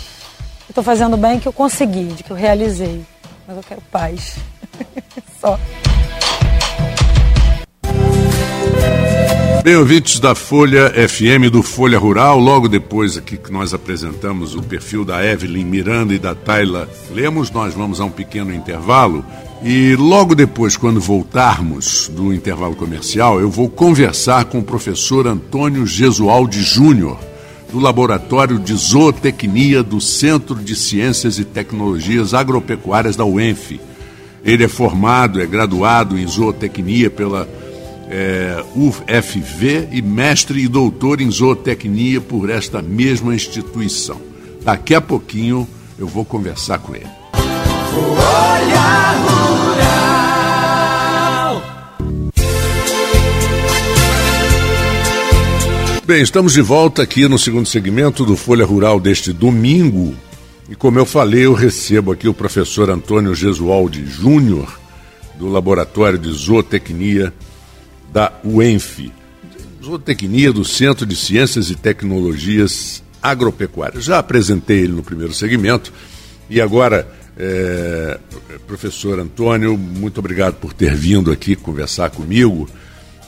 [0.69, 3.03] estou fazendo bem, que eu consegui, de que eu realizei.
[3.49, 4.37] Mas eu quero paz.
[5.41, 5.59] Só.
[9.65, 14.63] Bem, ouvintes da Folha FM do Folha Rural, logo depois aqui que nós apresentamos o
[14.63, 19.25] perfil da Evelyn Miranda e da Tayla Lemos, nós vamos a um pequeno intervalo
[19.65, 25.87] e logo depois, quando voltarmos do intervalo comercial, eu vou conversar com o professor Antônio
[25.87, 27.17] Gesualdi Júnior,
[27.71, 33.81] do Laboratório de Zootecnia do Centro de Ciências e Tecnologias Agropecuárias da UENF.
[34.45, 37.49] Ele é formado, é graduado em zootecnia pela
[38.11, 44.21] é, UFV e mestre e doutor em zootecnia por esta mesma instituição.
[44.63, 47.07] Daqui a pouquinho eu vou conversar com ele.
[47.95, 49.32] Olha,
[56.13, 60.15] bem, estamos de volta aqui no segundo segmento do Folha Rural deste domingo.
[60.69, 64.79] E como eu falei, eu recebo aqui o professor Antônio Gesualdi Júnior,
[65.39, 67.33] do Laboratório de Zootecnia
[68.13, 69.11] da UENF.
[69.83, 74.05] Zootecnia do Centro de Ciências e Tecnologias Agropecuárias.
[74.05, 75.91] Já apresentei ele no primeiro segmento
[76.51, 78.21] e agora, é,
[78.67, 82.69] professor Antônio, muito obrigado por ter vindo aqui conversar comigo.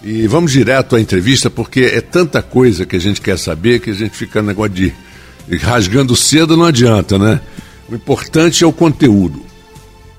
[0.05, 3.88] E vamos direto à entrevista, porque é tanta coisa que a gente quer saber que
[3.88, 4.93] a gente fica no negócio de
[5.62, 7.40] rasgando cedo não adianta, né?
[7.88, 9.43] O importante é o conteúdo.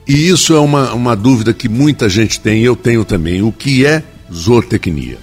[0.08, 3.44] E isso é uma, uma dúvida que muita gente tem, eu tenho também.
[3.44, 4.02] O que é
[4.34, 5.20] zootecnia?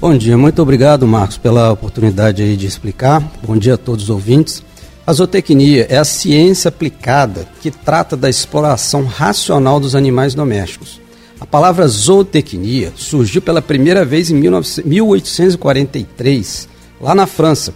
[0.00, 3.20] Bom dia, muito obrigado, Marcos, pela oportunidade de explicar.
[3.44, 4.62] Bom dia a todos os ouvintes.
[5.04, 11.00] A zootecnia é a ciência aplicada que trata da exploração racional dos animais domésticos.
[11.38, 16.68] A palavra zootecnia surgiu pela primeira vez em 1843,
[17.00, 17.74] lá na França.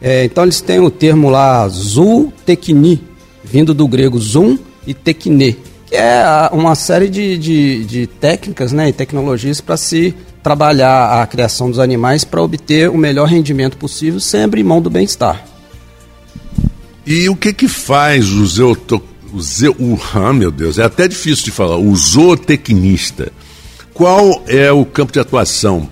[0.00, 3.02] É, então eles têm o termo lá zootecnie,
[3.44, 8.88] vindo do grego zoom e tecne, que é uma série de, de, de técnicas né,
[8.88, 14.20] e tecnologias para se trabalhar a criação dos animais para obter o melhor rendimento possível,
[14.20, 15.44] sempre em mão do bem-estar.
[17.06, 18.46] E o que que faz o
[19.32, 23.32] o, zo, o ah, meu Deus, é até difícil de falar, o zootecnista?
[23.92, 25.88] Qual é o campo de atuação?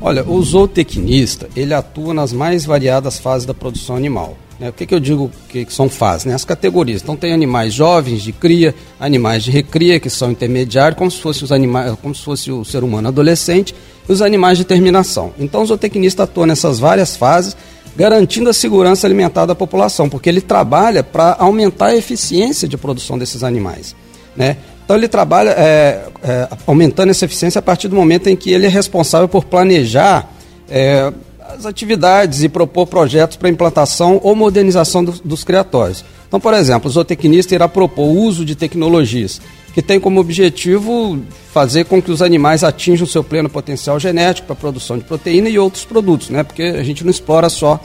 [0.00, 4.36] Olha, o zootecnista, ele atua nas mais variadas fases da produção animal.
[4.58, 4.68] Né?
[4.68, 6.26] O que, que eu digo que, são fases?
[6.26, 6.34] Né?
[6.34, 7.02] As categorias.
[7.02, 11.44] Então tem animais jovens de cria, animais de recria, que são intermediários, como se fosse
[11.44, 13.74] os animais, como se fosse o ser humano adolescente,
[14.08, 15.32] e os animais de terminação.
[15.38, 17.56] Então o zootecnista atua nessas várias fases,
[17.96, 23.18] garantindo a segurança alimentar da população, porque ele trabalha para aumentar a eficiência de produção
[23.18, 23.96] desses animais.
[24.36, 24.58] Né?
[24.84, 28.66] Então ele trabalha é, é, aumentando essa eficiência a partir do momento em que ele
[28.66, 30.30] é responsável por planejar
[30.68, 36.04] é, as atividades e propor projetos para implantação ou modernização do, dos criatórios.
[36.28, 39.40] Então, por exemplo, o zootecnista irá propor o uso de tecnologias
[39.76, 44.56] que tem como objetivo fazer com que os animais atinjam seu pleno potencial genético para
[44.56, 46.42] produção de proteína e outros produtos, né?
[46.42, 47.78] porque a gente não explora só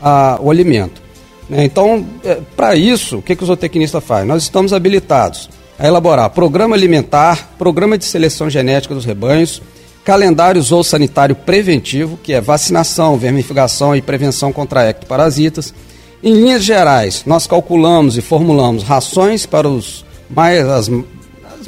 [0.00, 1.02] a, o alimento.
[1.50, 1.64] Né?
[1.64, 4.24] Então, é, para isso, o que, que o zootecnista faz?
[4.24, 9.60] Nós estamos habilitados a elaborar programa alimentar, programa de seleção genética dos rebanhos,
[10.04, 15.74] calendário zoossanitário preventivo, que é vacinação, vermificação e prevenção contra ectoparasitas.
[16.22, 20.88] Em linhas gerais, nós calculamos e formulamos rações para os mais, as,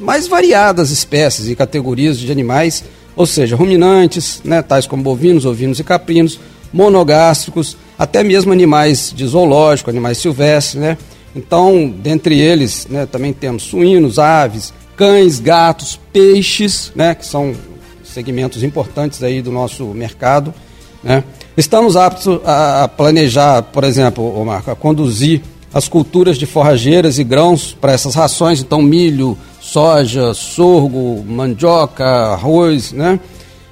[0.00, 2.84] mais variadas espécies e categorias de animais,
[3.16, 6.38] ou seja, ruminantes, né, tais como bovinos, ovinos e caprinos,
[6.72, 10.98] monogástricos, até mesmo animais de zoológico, animais silvestres, né?
[11.34, 17.54] Então, dentre eles, né, também temos suínos, aves, cães, gatos, peixes, né, que são
[18.04, 20.54] segmentos importantes aí do nosso mercado.
[21.02, 21.24] Né?
[21.56, 27.76] Estamos aptos a planejar, por exemplo, Marco, a conduzir as culturas de forrageiras e grãos
[27.80, 29.36] para essas rações, então milho,
[29.74, 33.18] soja, sorgo, mandioca, arroz, né?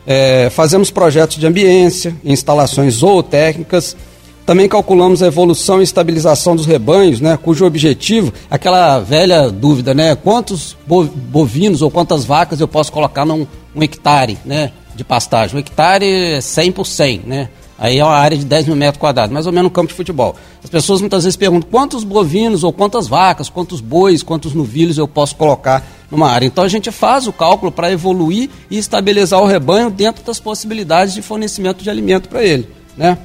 [0.04, 3.96] É, fazemos projetos de ambiência, instalações zootécnicas,
[4.44, 10.16] também calculamos a evolução e estabilização dos rebanhos, né, cujo objetivo, aquela velha dúvida, né,
[10.16, 15.54] quantos bovinos ou quantas vacas eu posso colocar num um hectare né, de pastagem.
[15.54, 17.48] Um hectare é 100 por 100, né?
[17.78, 19.94] Aí é uma área de 10 mil metros quadrados, mais ou menos um campo de
[19.94, 20.36] futebol.
[20.62, 25.08] As pessoas muitas vezes perguntam quantos bovinos ou quantas vacas, quantos bois, quantos novilhos eu
[25.08, 26.46] posso colocar numa área.
[26.46, 31.14] Então a gente faz o cálculo para evoluir e estabilizar o rebanho dentro das possibilidades
[31.14, 32.68] de fornecimento de alimento para ele.
[32.96, 33.18] Né?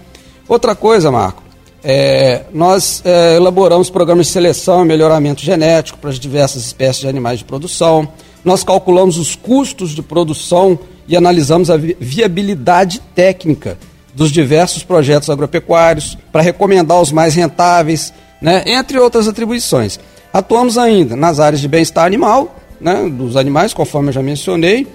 [0.48, 1.44] Outra coisa, Marco,
[1.84, 7.08] é, nós é, elaboramos programas de seleção e melhoramento genético para as diversas espécies de
[7.08, 8.10] animais de produção
[8.48, 13.78] nós calculamos os custos de produção e analisamos a viabilidade técnica
[14.18, 20.00] dos diversos projetos agropecuários para recomendar os mais rentáveis, né, entre outras atribuições.
[20.34, 24.88] Atuamos ainda nas áreas de bem-estar animal, né, dos animais, conforme eu já mencionei,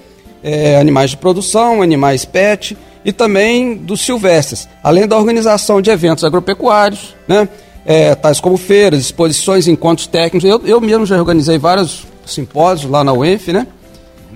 [0.42, 6.25] é, animais de produção, animais pet e também dos silvestres, além da organização de eventos
[6.25, 7.48] agropecuários, né,
[7.87, 10.48] é, tais como feiras, exposições, encontros técnicos.
[10.48, 13.66] Eu, eu mesmo já organizei vários simpósio lá na UENF, né?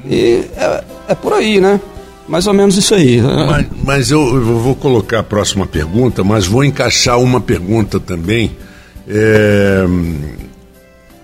[0.08, 1.80] E é, é, por aí, né?
[2.28, 3.20] Mais ou menos isso aí.
[3.20, 8.56] Mas, mas eu, eu, vou colocar a próxima pergunta, mas vou encaixar uma pergunta também.
[9.08, 9.84] É...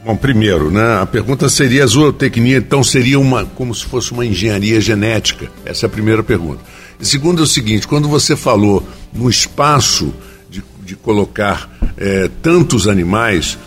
[0.05, 1.01] Bom, primeiro, né?
[1.01, 5.49] A pergunta seria a zootecnia, então seria uma como se fosse uma engenharia genética.
[5.65, 6.61] Essa é a primeira pergunta.
[7.01, 10.13] E segundo é o seguinte, quando você falou no espaço
[10.51, 13.59] de, de colocar é, tantos animais,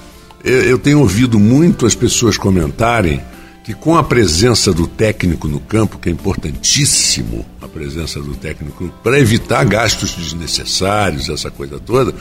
[0.44, 3.22] eu tenho ouvido muito as pessoas comentarem
[3.66, 8.93] que com a presença do técnico no campo, que é importantíssimo a presença do técnico
[9.01, 12.13] para evitar gastos desnecessários, essa coisa toda,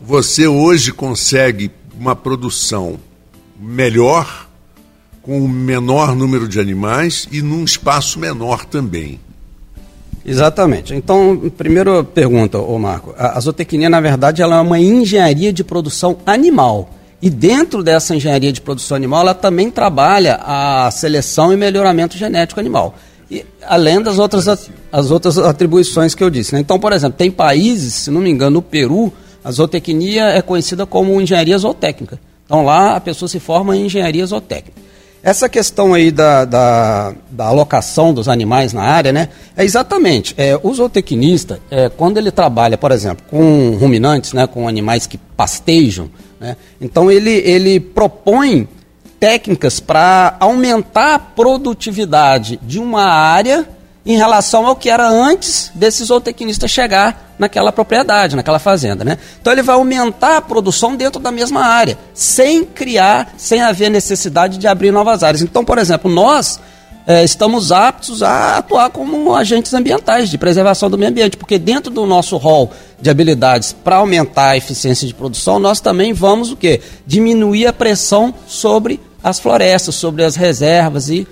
[0.00, 2.98] você hoje consegue uma produção
[3.60, 4.48] melhor
[5.20, 9.20] com um menor número de animais e num espaço menor também.
[10.24, 10.94] Exatamente.
[10.94, 13.14] Então, primeira pergunta, ô Marco.
[13.18, 16.90] A, a zootecnia, na verdade, ela é uma engenharia de produção animal.
[17.22, 22.58] E dentro dessa engenharia de produção animal, ela também trabalha a seleção e melhoramento genético
[22.58, 22.94] animal.
[23.30, 24.48] E, além das outras,
[24.90, 26.54] as outras atribuições que eu disse.
[26.54, 26.60] Né?
[26.60, 29.12] Então, por exemplo, tem países, se não me engano, no Peru,
[29.44, 32.18] a zootecnia é conhecida como engenharia zootécnica.
[32.44, 34.80] Então, lá a pessoa se forma em engenharia zootécnica.
[35.22, 39.28] Essa questão aí da, da, da, alocação dos animais na área, né?
[39.54, 40.34] É exatamente.
[40.36, 45.18] É, o zootecnista, é, quando ele trabalha, por exemplo, com ruminantes, né, com animais que
[45.18, 46.10] pastejam,
[46.40, 46.56] né?
[46.80, 48.66] Então ele, ele propõe
[49.20, 53.68] técnicas para aumentar a produtividade de uma área
[54.04, 59.04] em relação ao que era antes desse zootecnista chegar naquela propriedade, naquela fazenda.
[59.04, 59.18] Né?
[59.40, 64.56] Então ele vai aumentar a produção dentro da mesma área, sem criar, sem haver necessidade
[64.56, 65.42] de abrir novas áreas.
[65.42, 66.58] Então, por exemplo, nós
[67.06, 71.90] é, estamos aptos a atuar como agentes ambientais de preservação do meio ambiente, porque dentro
[71.90, 72.70] do nosso rol
[73.00, 76.80] de habilidades para aumentar a eficiência de produção, nós também vamos o quê?
[77.06, 81.26] Diminuir a pressão sobre as florestas, sobre as reservas e,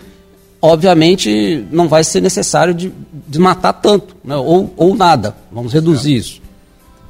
[0.60, 2.92] obviamente, não vai ser necessário de,
[3.26, 4.36] de matar tanto, né?
[4.36, 5.36] ou, ou nada.
[5.52, 6.42] Vamos reduzir isso.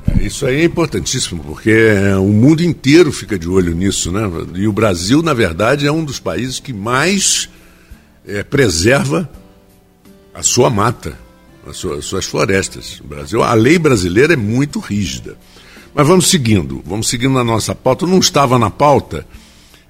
[0.07, 4.23] É, isso aí é importantíssimo, porque é, o mundo inteiro fica de olho nisso, né?
[4.55, 7.49] E o Brasil, na verdade, é um dos países que mais
[8.29, 9.29] é, preserva
[10.35, 11.19] a sua mata,
[11.67, 13.01] as suas, as suas florestas.
[13.01, 15.37] O Brasil, a lei brasileira é muito rígida.
[15.95, 18.07] Mas vamos seguindo, vamos seguindo na nossa pauta.
[18.07, 19.27] Não estava na pauta,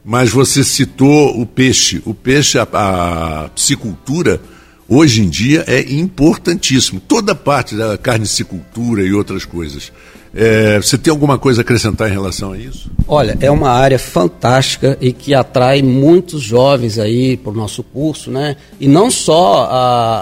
[0.04, 2.00] mas você citou o peixe.
[2.06, 4.40] O peixe, a, a piscicultura,
[4.88, 7.00] hoje em dia é importantíssimo.
[7.00, 9.92] Toda parte da carnicicultura e outras coisas.
[10.40, 12.88] É, você tem alguma coisa a acrescentar em relação a isso?
[13.08, 18.30] Olha, é uma área fantástica e que atrai muitos jovens aí para o nosso curso,
[18.30, 18.54] né?
[18.78, 19.68] E não só,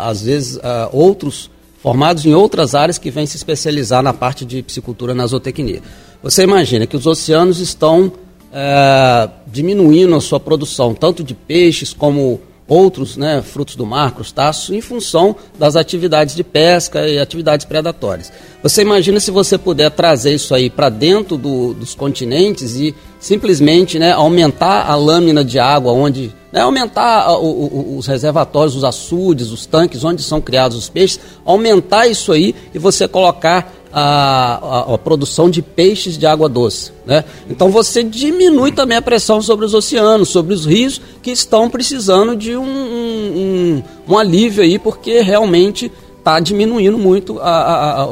[0.03, 0.59] às vezes,
[0.91, 1.51] outros
[1.83, 5.83] formados em outras áreas que vêm se especializar na parte de piscicultura na zootecnia.
[6.23, 8.11] Você imagina que os oceanos estão
[8.51, 14.77] é, diminuindo a sua produção, tanto de peixes como outros né, frutos do mar, crustáceos,
[14.77, 18.33] em função das atividades de pesca e atividades predatórias.
[18.63, 23.99] Você imagina se você puder trazer isso aí para dentro do, dos continentes e simplesmente
[23.99, 29.53] né, aumentar a lâmina de água, onde né, aumentar o, o, os reservatórios, os açudes,
[29.53, 34.59] os tanques onde são criados os peixes, aumentar isso aí e você colocar a,
[34.91, 36.93] a, a, produção de peixes de água doce.
[37.07, 37.25] Né?
[37.49, 42.37] Então você diminui também a pressão sobre os oceanos, sobre os rios que estão precisando
[42.37, 48.07] de um, um, um, alívio aí, porque realmente está diminuindo muito a,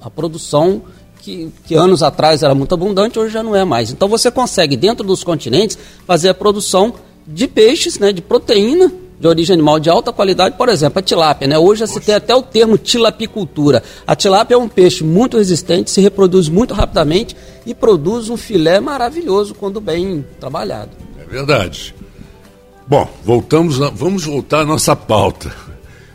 [0.00, 0.82] a produção
[1.20, 3.90] que, que, anos atrás era muito abundante, hoje já não é mais.
[3.90, 6.94] Então você consegue, dentro dos continentes, fazer a produção
[7.26, 11.48] de peixes, né, de proteína, de origem animal de alta qualidade, por exemplo, a tilápia.
[11.48, 11.58] Né?
[11.58, 13.82] Hoje já se tem até o termo tilapicultura.
[14.06, 18.78] A tilápia é um peixe muito resistente, se reproduz muito rapidamente e produz um filé
[18.80, 20.90] maravilhoso quando bem trabalhado.
[21.18, 21.94] É verdade.
[22.86, 25.52] Bom, voltamos, a, vamos voltar à nossa pauta.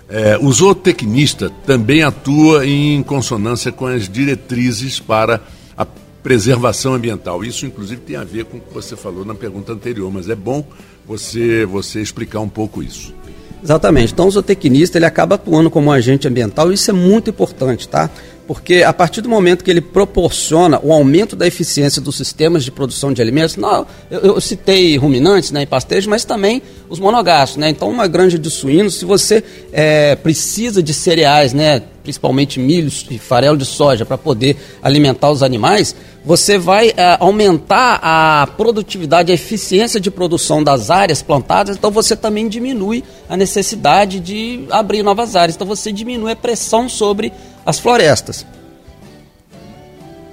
[0.08, 5.42] É, o zootecnista também atua em consonância com as diretrizes para
[5.76, 5.86] a
[6.22, 7.44] preservação ambiental.
[7.44, 10.36] Isso, inclusive, tem a ver com o que você falou na pergunta anterior, mas é
[10.36, 10.66] bom
[11.12, 13.14] você, você explicar um pouco isso.
[13.62, 14.14] Exatamente.
[14.14, 18.10] Então, o zootecnista ele acaba atuando como agente ambiental e isso é muito importante, tá?
[18.48, 22.72] Porque a partir do momento que ele proporciona o aumento da eficiência dos sistemas de
[22.72, 27.58] produção de alimentos, não, eu, eu citei ruminantes né, e pastejos, mas também os monogastos.
[27.58, 27.70] Né?
[27.70, 33.18] Então, uma granja de suínos, se você é, precisa de cereais, né, principalmente milho e
[33.18, 39.36] farelo de soja, para poder alimentar os animais, você vai é, aumentar a produtividade, a
[39.36, 45.36] eficiência de produção das áreas plantadas, então você também diminui a necessidade de abrir novas
[45.36, 45.56] áreas.
[45.56, 47.34] Então você diminui a pressão sobre
[47.66, 48.46] as florestas.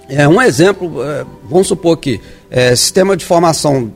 [0.09, 3.93] É um exemplo, é, vamos supor que é, sistema de formação,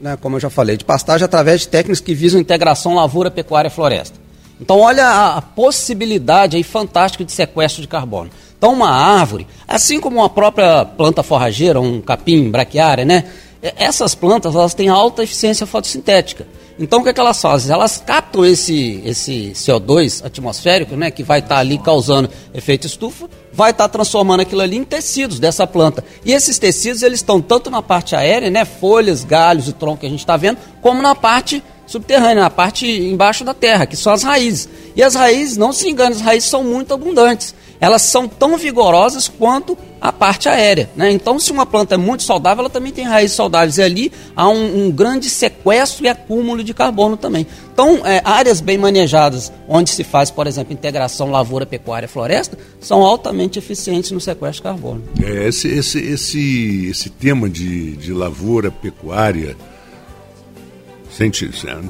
[0.00, 3.68] né, como eu já falei, de pastagem através de técnicas que visam integração lavoura, pecuária
[3.68, 4.25] e floresta.
[4.60, 8.30] Então olha a, possibilidade aí fantástica de sequestro de carbono.
[8.56, 13.24] Então, uma árvore, assim como uma própria planta forrageira, um capim, braquiária, né?
[13.62, 16.46] Essas plantas elas têm alta eficiência fotossintética.
[16.78, 17.72] Então, o que, é que elas fazem?
[17.72, 23.28] Elas captam esse, esse CO2 atmosférico, né, que vai estar tá ali causando efeito estufa,
[23.50, 26.04] vai estar tá transformando aquilo ali em tecidos dessa planta.
[26.24, 30.06] E esses tecidos eles estão tanto na parte aérea, né, folhas, galhos e tronco que
[30.06, 34.12] a gente está vendo, como na parte subterrânea, na parte embaixo da terra, que são
[34.12, 34.68] as raízes.
[34.94, 37.54] E as raízes, não se engane, as raízes são muito abundantes.
[37.80, 40.88] Elas são tão vigorosas quanto a parte aérea.
[40.96, 41.10] Né?
[41.10, 43.76] Então, se uma planta é muito saudável, ela também tem raízes saudáveis.
[43.78, 47.46] E ali há um, um grande sequestro e acúmulo de carbono também.
[47.72, 53.02] Então, é, áreas bem manejadas, onde se faz, por exemplo, integração lavoura, pecuária, floresta, são
[53.02, 55.02] altamente eficientes no sequestro de carbono.
[55.22, 59.54] É, esse, esse, esse, esse tema de, de lavoura, pecuária,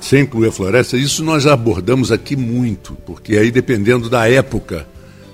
[0.00, 4.86] sem, incluir a floresta, isso nós abordamos aqui muito, porque aí dependendo da época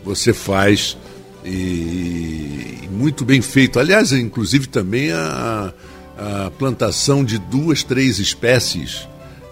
[0.02, 0.96] você faz
[1.44, 3.78] e, e muito bem feito.
[3.78, 5.72] Aliás, inclusive também a,
[6.18, 9.06] a plantação de duas, três espécies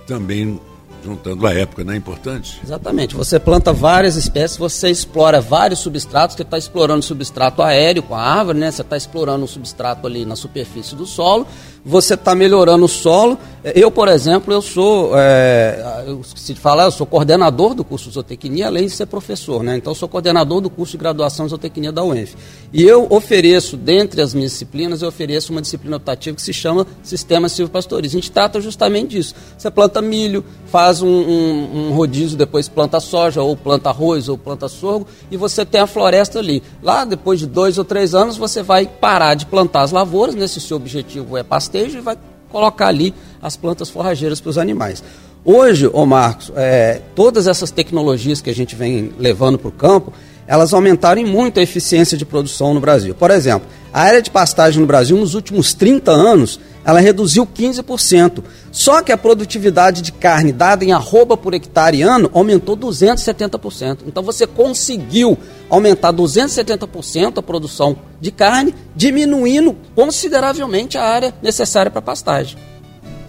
[0.06, 0.58] também
[1.02, 2.60] juntando a época, não é importante?
[2.62, 3.14] Exatamente.
[3.14, 8.14] Você planta várias espécies, você explora vários substratos, você está explorando o substrato aéreo com
[8.14, 8.70] a árvore, né?
[8.70, 11.46] Você está explorando o substrato ali na superfície do solo,
[11.84, 13.38] você está melhorando o solo.
[13.62, 18.14] Eu, por exemplo, eu sou, é, eu de falar, eu sou coordenador do curso de
[18.14, 19.76] zootecnia, além de ser professor, né?
[19.76, 22.36] Então, sou coordenador do curso de graduação de zootecnia da UENF.
[22.72, 26.86] E eu ofereço, dentre as minhas disciplinas, eu ofereço uma disciplina optativa que se chama
[27.02, 28.08] Sistema Silvopastoril.
[28.08, 29.34] A gente trata justamente disso.
[29.58, 34.38] Você planta milho, faz um, um, um rodízio, depois planta soja, ou planta arroz, ou
[34.38, 36.62] planta sorgo, e você tem a floresta ali.
[36.82, 40.46] Lá, depois de dois ou três anos, você vai parar de plantar as lavouras, né?
[40.46, 42.18] Se o seu objetivo é pastorear, pastejo e vai
[42.50, 45.02] colocar ali as plantas forrageiras para os animais.
[45.44, 50.12] Hoje, ô Marcos, é, todas essas tecnologias que a gente vem levando para o campo,
[50.46, 53.14] elas aumentaram muito a eficiência de produção no Brasil.
[53.14, 58.42] Por exemplo, a área de pastagem no Brasil, nos últimos 30 anos, ela reduziu 15%.
[58.72, 64.00] Só que a produtividade de carne dada em arroba por hectare ano aumentou 270%.
[64.06, 65.36] Então você conseguiu
[65.68, 72.56] aumentar 270% a produção de carne, diminuindo consideravelmente a área necessária para pastagem.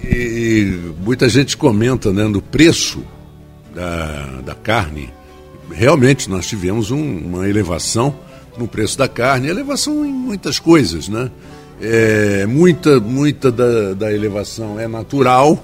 [0.04, 3.04] E muita gente comenta né, no preço
[3.74, 5.14] da, da carne.
[5.72, 8.16] Realmente nós tivemos um, uma elevação
[8.58, 11.32] no preço da carne, elevação em muitas coisas, né?
[11.84, 15.62] É, muita muita da, da elevação é natural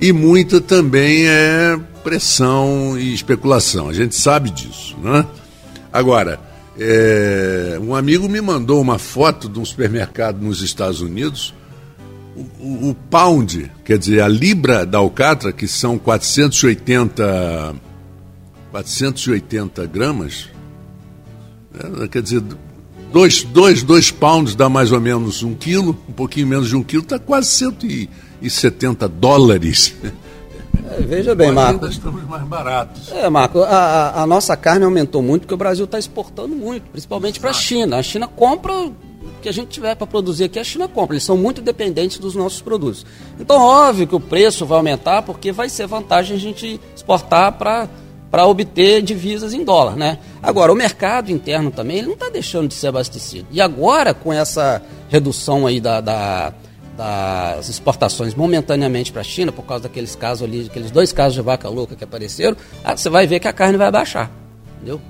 [0.00, 3.88] e muita também é pressão e especulação.
[3.88, 5.26] A gente sabe disso, né?
[5.92, 6.38] Agora,
[6.78, 11.52] é, um amigo me mandou uma foto de um supermercado nos Estados Unidos.
[12.36, 17.74] O, o, o pound, quer dizer, a libra da alcatra, que são 480,
[18.70, 20.48] 480 gramas,
[22.02, 22.42] é, quer dizer,
[23.12, 26.82] dois, dois, dois pounds dá mais ou menos um quilo, um pouquinho menos de um
[26.82, 29.94] quilo, está quase 170 dólares.
[30.90, 31.84] É, veja bem, Marco.
[31.84, 33.12] Ainda estamos mais baratos.
[33.12, 37.38] É, Marco, a, a nossa carne aumentou muito porque o Brasil está exportando muito, principalmente
[37.38, 37.98] para a China.
[37.98, 38.94] A China compra o
[39.40, 41.14] que a gente tiver para produzir aqui, a China compra.
[41.14, 43.06] Eles são muito dependentes dos nossos produtos.
[43.38, 47.88] Então, óbvio que o preço vai aumentar porque vai ser vantagem a gente exportar para
[48.30, 50.18] para obter divisas em dólar, né?
[50.42, 53.46] Agora, o mercado interno também ele não está deixando de ser abastecido.
[53.50, 56.54] E agora, com essa redução aí da, da
[57.00, 61.40] das exportações momentaneamente para a China, por causa daqueles casos ali, aqueles dois casos de
[61.40, 62.54] vaca louca que apareceram,
[62.84, 64.30] ah, você vai ver que a carne vai baixar.
[64.76, 65.00] Entendeu?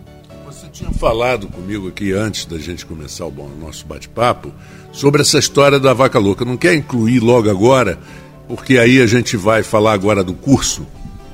[0.47, 4.53] Você tinha falado comigo aqui antes da gente começar o nosso bate-papo
[4.93, 6.45] sobre essa história da vaca louca.
[6.45, 7.99] Não quer incluir logo agora,
[8.47, 10.87] porque aí a gente vai falar agora do curso.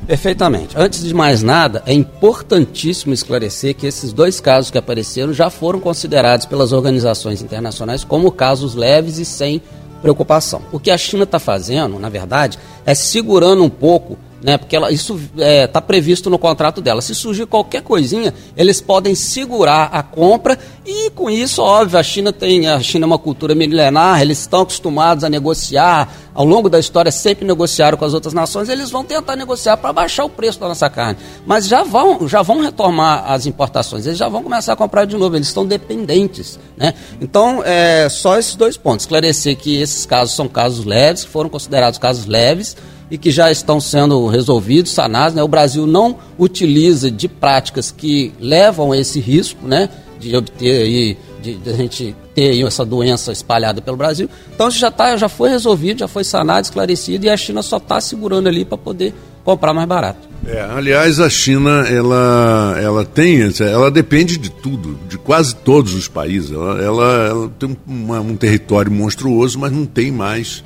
[0.07, 0.79] Perfeitamente.
[0.79, 5.81] Antes de mais nada, é importantíssimo esclarecer que esses dois casos que apareceram já foram
[5.81, 9.61] considerados pelas organizações internacionais como casos leves e sem
[10.01, 10.63] preocupação.
[10.71, 14.17] O que a China está fazendo, na verdade, é segurando um pouco
[14.47, 14.57] né?
[14.57, 17.03] Porque ela, isso está é, tá previsto no contrato dela.
[17.03, 22.33] Se surgir qualquer coisinha, eles podem segurar a compra e com isso, óbvio, a China
[22.33, 26.09] tem a China é uma cultura milenar, eles estão acostumados a negociar.
[26.33, 29.93] Ao longo da história sempre negociaram com as outras nações, eles vão tentar negociar para
[29.93, 31.19] baixar o preço da nossa carne.
[31.45, 35.17] Mas já vão, já vão retomar as importações, eles já vão começar a comprar de
[35.17, 36.95] novo, eles estão dependentes, né?
[37.21, 41.99] Então, é, só esses dois pontos, esclarecer que esses casos são casos leves, foram considerados
[41.99, 42.77] casos leves
[43.11, 45.35] e que já estão sendo resolvidos, sanados.
[45.35, 45.43] Né?
[45.43, 49.89] O Brasil não utiliza de práticas que levam a esse risco né?
[50.19, 54.29] de obter aí, de, de a gente ter aí essa doença espalhada pelo Brasil.
[54.55, 58.01] Então já, tá, já foi resolvido, já foi sanado, esclarecido e a China só está
[58.01, 60.27] segurando ali para poder comprar mais barato.
[60.45, 66.09] É, aliás, a China ela, ela tem, ela depende de tudo, de quase todos os
[66.09, 66.53] países.
[66.53, 70.63] Ela, ela, ela tem uma, um território monstruoso, mas não tem mais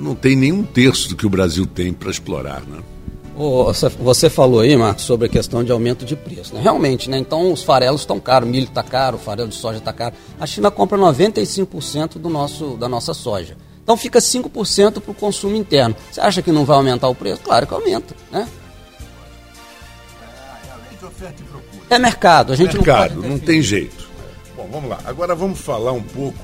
[0.00, 2.82] não tem nenhum terço do que o Brasil tem para explorar, né?
[3.98, 6.54] Você falou aí, Marcos, sobre a questão de aumento de preço.
[6.54, 6.60] Né?
[6.60, 7.18] Realmente, né?
[7.18, 10.14] Então os farelos estão caros, o milho está caro, o farelo de soja está caro.
[10.38, 13.56] A China compra 95% do nosso, da nossa soja.
[13.82, 15.96] Então fica 5% para o consumo interno.
[16.10, 17.40] Você acha que não vai aumentar o preço?
[17.40, 18.46] Claro que aumenta, né?
[21.90, 24.08] É mercado, a gente mercado, não, não tem jeito.
[24.56, 24.98] Bom, vamos lá.
[25.04, 26.38] Agora vamos falar um pouco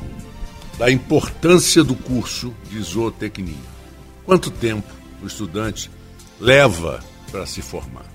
[0.78, 3.54] da importância do curso de zootecnia.
[4.24, 4.86] Quanto tempo
[5.22, 5.90] o estudante
[6.38, 7.00] leva
[7.30, 8.06] para se formar?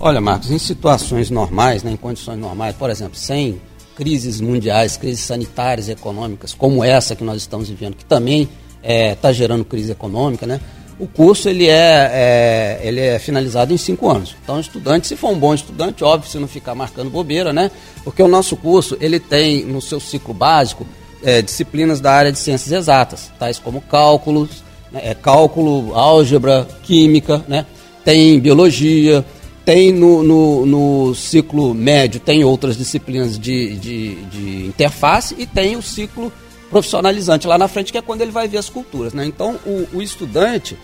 [0.00, 3.60] Olha, Marcos, em situações normais, né, em condições normais, por exemplo, sem
[3.94, 8.50] crises mundiais, crises sanitárias econômicas, como essa que nós estamos vivendo, que também está
[8.82, 10.60] é, tá gerando crise econômica, né?
[10.98, 14.36] O curso ele é, é, ele é finalizado em cinco anos.
[14.42, 17.70] Então, estudante, se for um bom estudante, óbvio, se não ficar marcando bobeira, né?
[18.04, 20.86] Porque o nosso curso ele tem no seu ciclo básico
[21.24, 24.62] é, disciplinas da área de ciências exatas, tais como cálculos,
[24.92, 27.66] né, é, cálculo, álgebra, química, né?
[28.04, 29.24] Tem biologia,
[29.64, 35.74] tem no, no, no, ciclo médio, tem outras disciplinas de, de, de, interface e tem
[35.74, 36.30] o ciclo
[36.68, 39.14] profissionalizante lá na frente, que é quando ele vai ver as culturas.
[39.14, 39.24] Né?
[39.24, 40.76] Então, o, o estudante,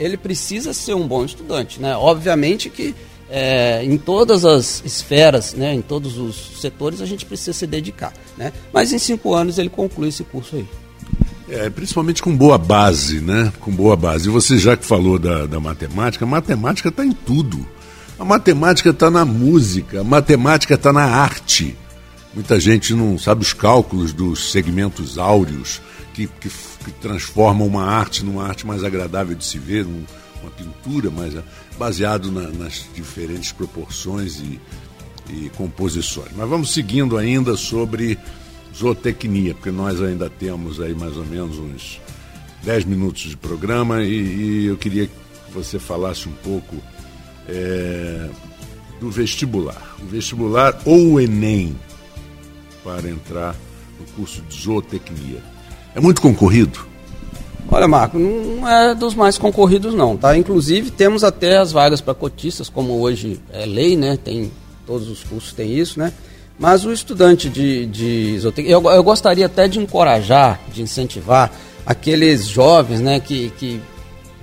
[0.00, 1.78] ele precisa ser um bom estudante.
[1.78, 1.94] Né?
[1.94, 2.94] Obviamente que
[3.34, 8.12] é, em todas as esferas, né, em todos os setores, a gente precisa se dedicar.
[8.36, 8.52] Né?
[8.70, 10.66] Mas em cinco anos ele conclui esse curso aí.
[11.48, 13.52] É, principalmente com boa base, né?
[13.60, 14.28] Com boa base.
[14.28, 17.66] Você já que falou da, da matemática, a matemática está em tudo.
[18.18, 21.76] A matemática está na música, a matemática está na arte.
[22.34, 25.80] Muita gente não sabe os cálculos dos segmentos áureos
[26.14, 30.04] que, que, que transformam uma arte numa arte mais agradável de se ver, um,
[30.42, 31.42] uma pintura, mas é
[31.78, 34.60] baseado na, nas diferentes proporções e,
[35.30, 36.28] e composições.
[36.36, 38.18] Mas vamos seguindo ainda sobre
[38.74, 42.00] zootecnia, porque nós ainda temos aí mais ou menos uns
[42.64, 45.14] 10 minutos de programa e, e eu queria que
[45.52, 46.76] você falasse um pouco
[47.48, 48.28] é,
[49.00, 49.96] do vestibular.
[50.02, 51.76] O vestibular ou o Enem
[52.82, 53.54] para entrar
[53.98, 55.42] no curso de zootecnia.
[55.94, 56.91] É muito concorrido?
[57.74, 60.36] Olha, Marco, não é dos mais concorridos não, tá?
[60.36, 64.18] Inclusive temos até as vagas para cotistas, como hoje é lei, né?
[64.22, 64.52] Tem
[64.86, 66.12] todos os cursos têm isso, né?
[66.58, 71.50] Mas o estudante de, de eu, eu gostaria até de encorajar, de incentivar
[71.86, 73.80] aqueles jovens, né, que, que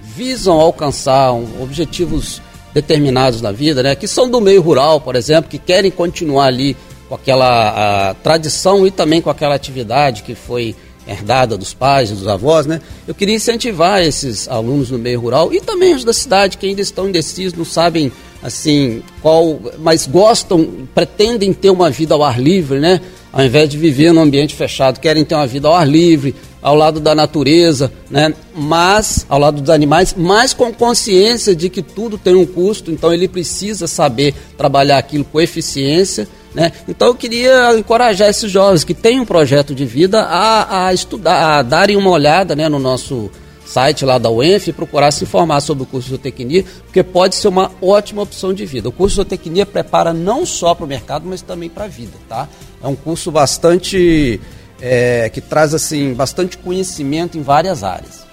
[0.02, 2.42] visam alcançar um, objetivos
[2.74, 6.76] determinados na vida, né, que são do meio rural, por exemplo, que querem continuar ali
[7.08, 10.76] com aquela tradição e também com aquela atividade que foi
[11.10, 12.80] herdada dos pais e dos avós, né?
[13.08, 16.82] Eu queria incentivar esses alunos no meio rural e também os da cidade que ainda
[16.82, 22.80] estão indecisos, não sabem assim qual, mas gostam, pretendem ter uma vida ao ar livre,
[22.80, 23.02] né?
[23.32, 26.76] Ao invés de viver num ambiente fechado, querem ter uma vida ao ar livre, ao
[26.76, 28.34] lado da natureza, né?
[28.56, 33.14] mas ao lado dos animais, mas com consciência de que tudo tem um custo, então
[33.14, 36.28] ele precisa saber trabalhar aquilo com eficiência.
[36.54, 36.72] Né?
[36.88, 41.60] Então eu queria encorajar esses jovens que têm um projeto de vida a, a estudar,
[41.60, 43.30] a darem uma olhada né, no nosso
[43.70, 47.36] site lá da UENF e procurar se informar sobre o curso de zootecnia, porque pode
[47.36, 48.90] ser uma ótima opção de vida.
[48.90, 52.14] O curso de zootecnia prepara não só para o mercado, mas também para a vida.
[52.28, 52.50] Tá?
[52.84, 54.42] É um curso bastante
[54.82, 58.28] é, que traz assim bastante conhecimento em várias áreas.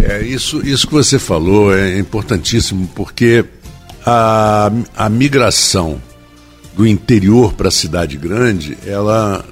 [0.00, 3.44] É, isso, isso que você falou é importantíssimo, porque
[4.04, 6.00] a, a migração
[6.76, 9.44] do interior para a cidade grande, ela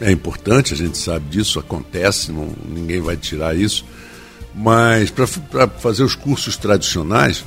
[0.00, 3.84] é importante, a gente sabe disso, acontece, não, ninguém vai tirar isso,
[4.54, 7.44] mas para fazer os cursos tradicionais,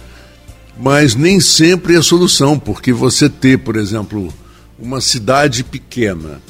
[0.78, 4.34] mas nem sempre é solução, porque você ter, por exemplo,
[4.80, 6.42] uma cidade pequena,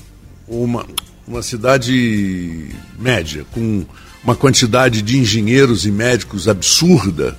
[0.48, 0.86] uma,
[1.28, 3.86] uma cidade média, com
[4.24, 7.38] uma quantidade de engenheiros e médicos absurda,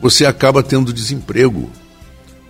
[0.00, 1.70] você acaba tendo desemprego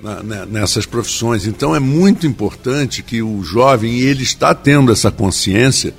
[0.03, 1.47] na, na, nessas profissões.
[1.47, 5.95] Então é muito importante que o jovem, ele está tendo essa consciência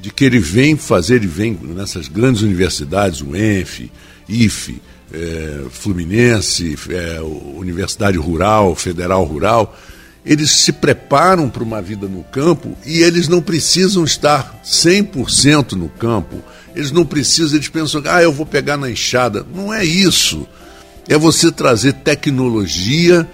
[0.00, 3.90] de que ele vem fazer, ele vem nessas grandes universidades, o ENF,
[4.28, 4.80] IFE,
[5.12, 7.20] é, Fluminense, é,
[7.56, 9.76] Universidade Rural, Federal Rural,
[10.24, 15.88] eles se preparam para uma vida no campo e eles não precisam estar 100% no
[15.88, 16.36] campo.
[16.76, 19.44] Eles não precisam, eles pensam, ah, eu vou pegar na enxada.
[19.54, 20.46] Não é isso.
[21.08, 23.28] É você trazer tecnologia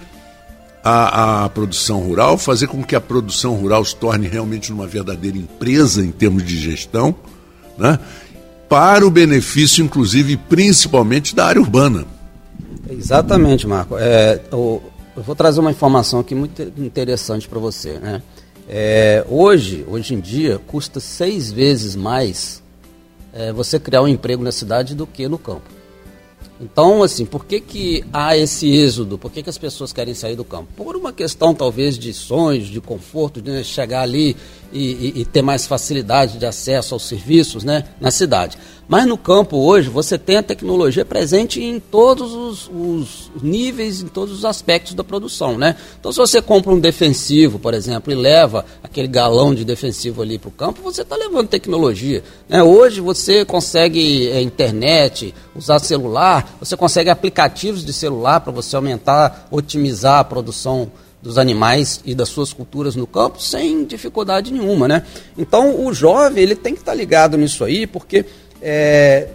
[0.83, 5.37] à, à produção rural, fazer com que a produção rural se torne realmente uma verdadeira
[5.37, 7.13] empresa em termos de gestão,
[7.77, 7.99] né?
[8.69, 12.05] para o benefício, inclusive, principalmente da área urbana.
[12.89, 13.97] Exatamente, Marco.
[13.97, 14.81] É, o,
[15.15, 17.99] eu vou trazer uma informação aqui muito interessante para você.
[17.99, 18.21] Né?
[18.67, 22.61] É, hoje, hoje em dia, custa seis vezes mais
[23.33, 25.74] é, você criar um emprego na cidade do que no campo.
[26.59, 29.17] Então, assim, por que, que há esse êxodo?
[29.17, 30.69] Por que, que as pessoas querem sair do campo?
[30.75, 34.37] Por uma questão, talvez, de sonhos, de conforto, de chegar ali
[34.71, 38.57] e, e, e, ter mais facilidade de acesso aos serviços né, na cidade.
[38.87, 44.07] Mas no campo hoje você tem a tecnologia presente em todos os, os, níveis, em
[44.07, 45.57] todos os aspectos da produção.
[45.57, 45.75] Né?
[45.99, 50.37] Então se você compra um defensivo, por exemplo, e leva aquele galão de defensivo ali
[50.37, 52.23] para o campo, você está levando tecnologia.
[52.47, 52.61] Né?
[52.61, 59.47] Hoje você consegue é, internet, usar celular, você consegue aplicativos de celular para você aumentar,
[59.49, 60.91] otimizar a produção
[61.25, 65.03] dos animais e das suas culturas no campo sem dificuldade nenhuma, né?
[65.35, 68.23] Então o jovem ele tem que estar tá ligado nisso aí, porque
[68.61, 69.29] é,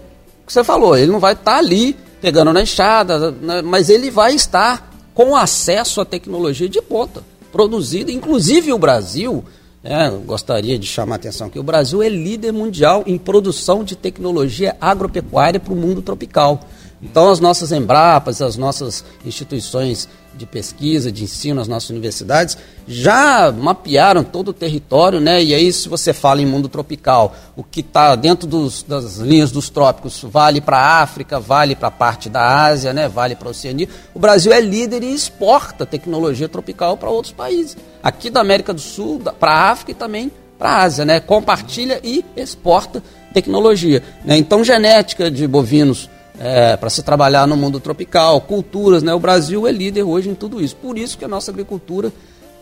[0.46, 3.60] você falou, ele não vai estar tá ali pegando na enxada, né?
[3.60, 9.44] mas ele vai estar com acesso à tecnologia de ponta, produzida, inclusive o Brasil.
[9.82, 13.96] É, gostaria de chamar a atenção que o Brasil é líder mundial em produção de
[13.96, 16.60] tecnologia agropecuária para o mundo tropical.
[17.02, 23.50] Então, as nossas Embrapas, as nossas instituições de pesquisa, de ensino, as nossas universidades, já
[23.50, 25.42] mapearam todo o território, né?
[25.42, 29.50] E aí, se você fala em mundo tropical, o que está dentro dos, das linhas
[29.50, 33.08] dos trópicos vale para a África, vale para a parte da Ásia, né?
[33.08, 33.88] Vale para a Oceania.
[34.14, 37.76] O Brasil é líder e exporta tecnologia tropical para outros países.
[38.02, 41.18] Aqui da América do Sul, para a África e também para a Ásia, né?
[41.18, 44.02] Compartilha e exporta tecnologia.
[44.24, 44.36] Né?
[44.36, 46.08] Então, genética de bovinos
[46.40, 49.12] é, para se trabalhar no mundo tropical, culturas, né?
[49.12, 50.74] O Brasil é líder hoje em tudo isso.
[50.74, 52.10] Por isso que a nossa agricultura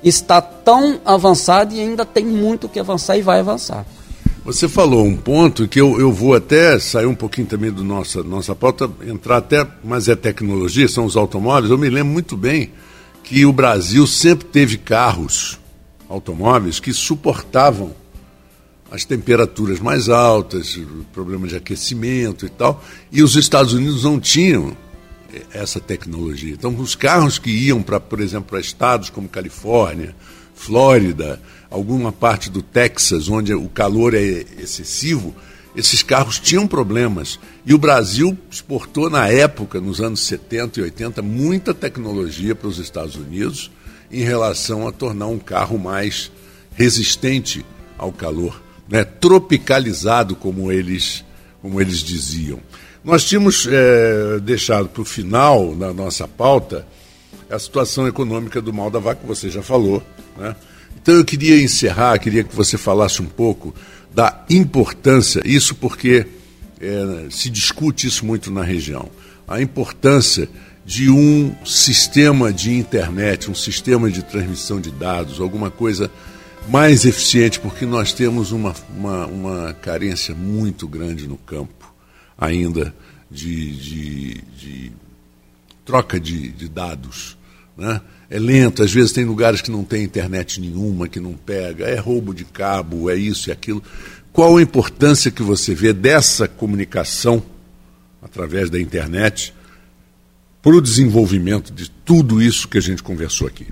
[0.03, 3.87] está tão avançada e ainda tem muito que avançar e vai avançar.
[4.45, 8.23] Você falou um ponto que eu, eu vou até sair um pouquinho também do nossa
[8.25, 11.71] nossa pauta, entrar até, mas é tecnologia, são os automóveis.
[11.71, 12.73] Eu me lembro muito bem
[13.23, 15.59] que o Brasil sempre teve carros,
[16.09, 17.93] automóveis que suportavam
[18.91, 20.79] as temperaturas mais altas,
[21.13, 22.83] problemas de aquecimento e tal,
[23.13, 24.77] e os Estados Unidos não tinham
[25.53, 26.55] essa tecnologia.
[26.55, 30.15] Então, os carros que iam para, por exemplo, para estados como Califórnia,
[30.55, 35.35] Flórida, alguma parte do Texas, onde o calor é excessivo,
[35.77, 37.39] esses carros tinham problemas.
[37.65, 42.79] E o Brasil exportou, na época, nos anos 70 e 80, muita tecnologia para os
[42.79, 43.71] Estados Unidos
[44.11, 46.33] em relação a tornar um carro mais
[46.75, 47.65] resistente
[47.99, 51.25] ao calor né, tropicalizado, como eles,
[51.61, 52.59] como eles diziam.
[53.05, 56.87] Nós tínhamos é, deixado para o final da nossa pauta
[57.51, 60.03] a situação econômica do mal da vaca, que você já falou.
[60.37, 60.55] Né?
[61.01, 63.75] Então eu queria encerrar, queria que você falasse um pouco
[64.15, 66.27] da importância, isso porque
[66.81, 69.09] é, se discute isso muito na região,
[69.47, 70.49] a importância
[70.85, 76.11] de um sistema de internet, um sistema de transmissão de dados, alguma coisa
[76.69, 81.93] mais eficiente, porque nós temos uma, uma, uma carência muito grande no campo
[82.37, 82.95] ainda
[83.31, 84.93] de, de, de
[85.85, 87.37] troca de, de dados.
[87.77, 88.01] Né?
[88.29, 91.99] É lento, às vezes tem lugares que não tem internet nenhuma, que não pega, é
[91.99, 93.83] roubo de cabo, é isso e aquilo.
[94.33, 97.43] Qual a importância que você vê dessa comunicação
[98.21, 99.55] através da internet
[100.61, 103.67] para o desenvolvimento de tudo isso que a gente conversou aqui?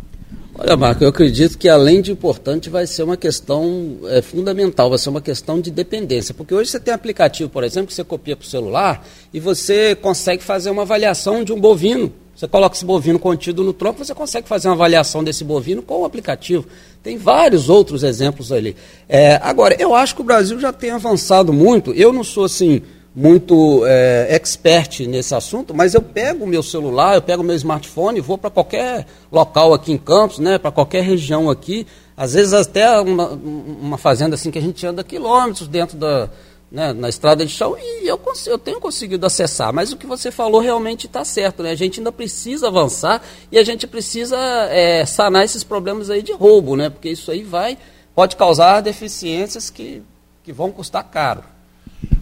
[0.59, 4.99] Olha, Marco, eu acredito que além de importante vai ser uma questão é, fundamental, vai
[4.99, 6.33] ser uma questão de dependência.
[6.33, 9.95] Porque hoje você tem aplicativo, por exemplo, que você copia para o celular e você
[9.95, 12.11] consegue fazer uma avaliação de um bovino.
[12.35, 16.01] Você coloca esse bovino contido no tronco, você consegue fazer uma avaliação desse bovino com
[16.01, 16.67] o aplicativo.
[17.03, 18.75] Tem vários outros exemplos ali.
[19.07, 21.93] É, agora, eu acho que o Brasil já tem avançado muito.
[21.93, 22.81] Eu não sou assim
[23.17, 27.57] muito é, expert nesse assunto, mas eu pego o meu celular, eu pego o meu
[27.57, 32.53] smartphone, vou para qualquer local aqui em Campos, né, para qualquer região aqui, às vezes
[32.53, 36.29] até uma, uma fazenda assim que a gente anda quilômetros dentro da
[36.71, 40.31] né, na estrada de chão e eu, eu tenho conseguido acessar, mas o que você
[40.31, 41.71] falou realmente está certo, né?
[41.71, 44.37] A gente ainda precisa avançar e a gente precisa
[44.69, 46.91] é, sanar esses problemas aí de roubo, né?
[46.91, 47.79] Porque isso aí vai
[48.15, 50.03] pode causar deficiências que,
[50.43, 51.45] que vão custar caro.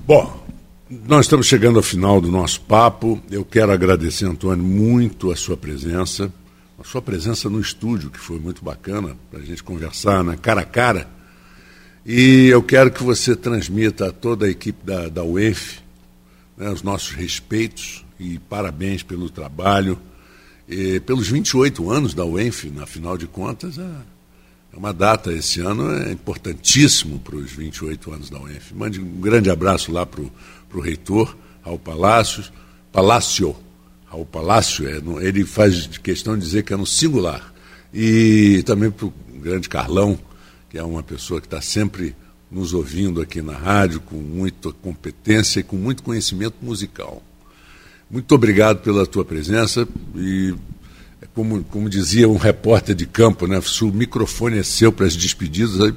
[0.06, 0.43] Bom,
[0.90, 3.20] nós estamos chegando ao final do nosso papo.
[3.30, 6.32] Eu quero agradecer, Antônio, muito a sua presença,
[6.78, 10.60] a sua presença no estúdio, que foi muito bacana para a gente conversar né, cara
[10.60, 11.08] a cara.
[12.04, 15.82] E eu quero que você transmita a toda a equipe da, da UENF
[16.56, 19.98] né, os nossos respeitos e parabéns pelo trabalho.
[20.68, 23.82] E pelos 28 anos da UENF, na final de contas, é,
[24.72, 28.74] é uma data esse ano é importantíssimo para os 28 anos da UENF.
[28.74, 30.30] Mande um grande abraço lá para o
[30.74, 32.52] para o reitor, Raul Palácios,
[32.92, 33.54] Palácio,
[34.06, 37.54] Raul Palácio, é, ele faz questão de dizer que é no singular.
[37.92, 40.18] E também para o grande Carlão,
[40.68, 42.16] que é uma pessoa que está sempre
[42.50, 47.22] nos ouvindo aqui na rádio, com muita competência e com muito conhecimento musical.
[48.10, 50.54] Muito obrigado pela tua presença e,
[51.34, 55.16] como, como dizia um repórter de campo, né, se o microfone é seu para as
[55.16, 55.92] despedidas,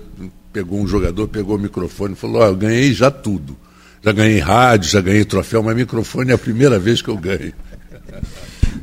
[0.54, 3.58] pegou um jogador, pegou o microfone e falou: oh, eu ganhei já tudo.
[4.04, 7.54] Já ganhei rádio, já ganhei troféu, mas microfone é a primeira vez que eu ganho.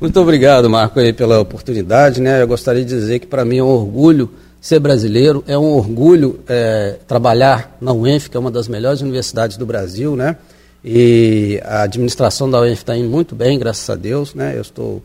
[0.00, 2.20] Muito obrigado, Marco, aí, pela oportunidade.
[2.20, 2.42] Né?
[2.42, 6.40] Eu gostaria de dizer que para mim é um orgulho ser brasileiro, é um orgulho
[6.48, 10.36] é, trabalhar na UENF, que é uma das melhores universidades do Brasil, né?
[10.82, 14.56] E a administração da UENF está indo muito bem, graças a Deus, né?
[14.56, 15.02] Eu estou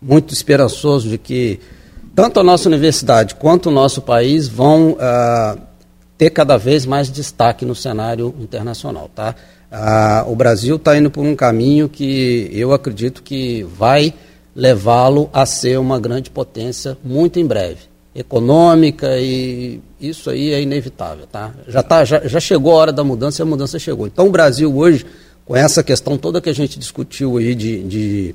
[0.00, 1.58] muito esperançoso de que
[2.14, 5.58] tanto a nossa universidade quanto o nosso país vão uh,
[6.18, 9.36] ter cada vez mais destaque no cenário internacional, tá?
[9.70, 14.12] Uh, o Brasil está indo por um caminho que eu acredito que vai
[14.54, 17.82] levá-lo a ser uma grande potência muito em breve
[18.14, 21.54] econômica e isso aí é inevitável, tá?
[21.68, 24.06] Já, tá, já, já chegou a hora da mudança e a mudança chegou.
[24.08, 25.06] Então o Brasil hoje,
[25.44, 28.34] com essa questão toda que a gente discutiu aí de, de,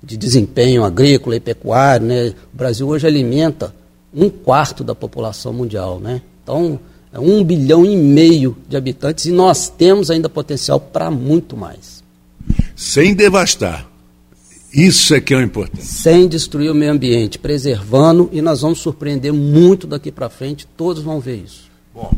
[0.00, 2.34] de desempenho agrícola e pecuário, né?
[2.54, 3.74] O Brasil hoje alimenta
[4.14, 6.22] um quarto da população mundial, né?
[6.44, 6.78] Então
[7.20, 12.02] um bilhão e meio de habitantes e nós temos ainda potencial para muito mais.
[12.74, 13.88] Sem devastar.
[14.72, 15.84] Isso é que é o importante.
[15.84, 21.02] Sem destruir o meio ambiente, preservando, e nós vamos surpreender muito daqui para frente, todos
[21.02, 21.70] vão ver isso.
[21.94, 22.12] Bom,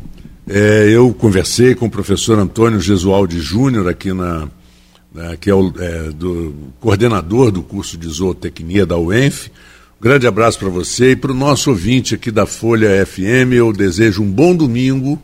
[0.49, 4.49] é, eu conversei com o professor Antônio Gesualdi Júnior, aqui na,
[5.15, 9.51] na, que é o é, do, coordenador do curso de zootecnia da UENF.
[10.01, 13.53] Grande abraço para você e para o nosso ouvinte aqui da Folha FM.
[13.53, 15.21] Eu desejo um bom domingo,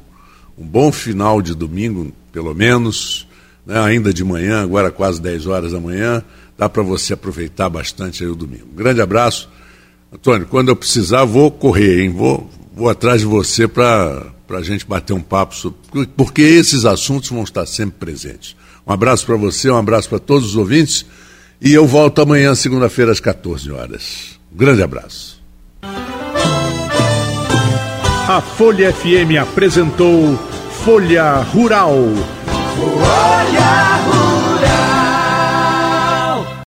[0.59, 3.29] um bom final de domingo, pelo menos,
[3.65, 6.25] né, ainda de manhã, agora quase 10 horas da manhã
[6.57, 8.67] dá para você aproveitar bastante aí o domingo.
[8.75, 9.49] Grande abraço.
[10.13, 12.11] Antônio, quando eu precisar, vou correr, hein?
[12.11, 15.79] Vou, vou atrás de você para a gente bater um papo, sobre,
[16.17, 18.57] porque esses assuntos vão estar sempre presentes.
[18.87, 21.05] Um abraço para você, um abraço para todos os ouvintes.
[21.61, 24.34] E eu volto amanhã, segunda-feira, às 14 horas.
[24.55, 25.43] Um grande abraço.
[28.29, 30.37] A Folha FM apresentou
[30.85, 31.93] Folha Rural.
[32.77, 33.94] Folha Rural.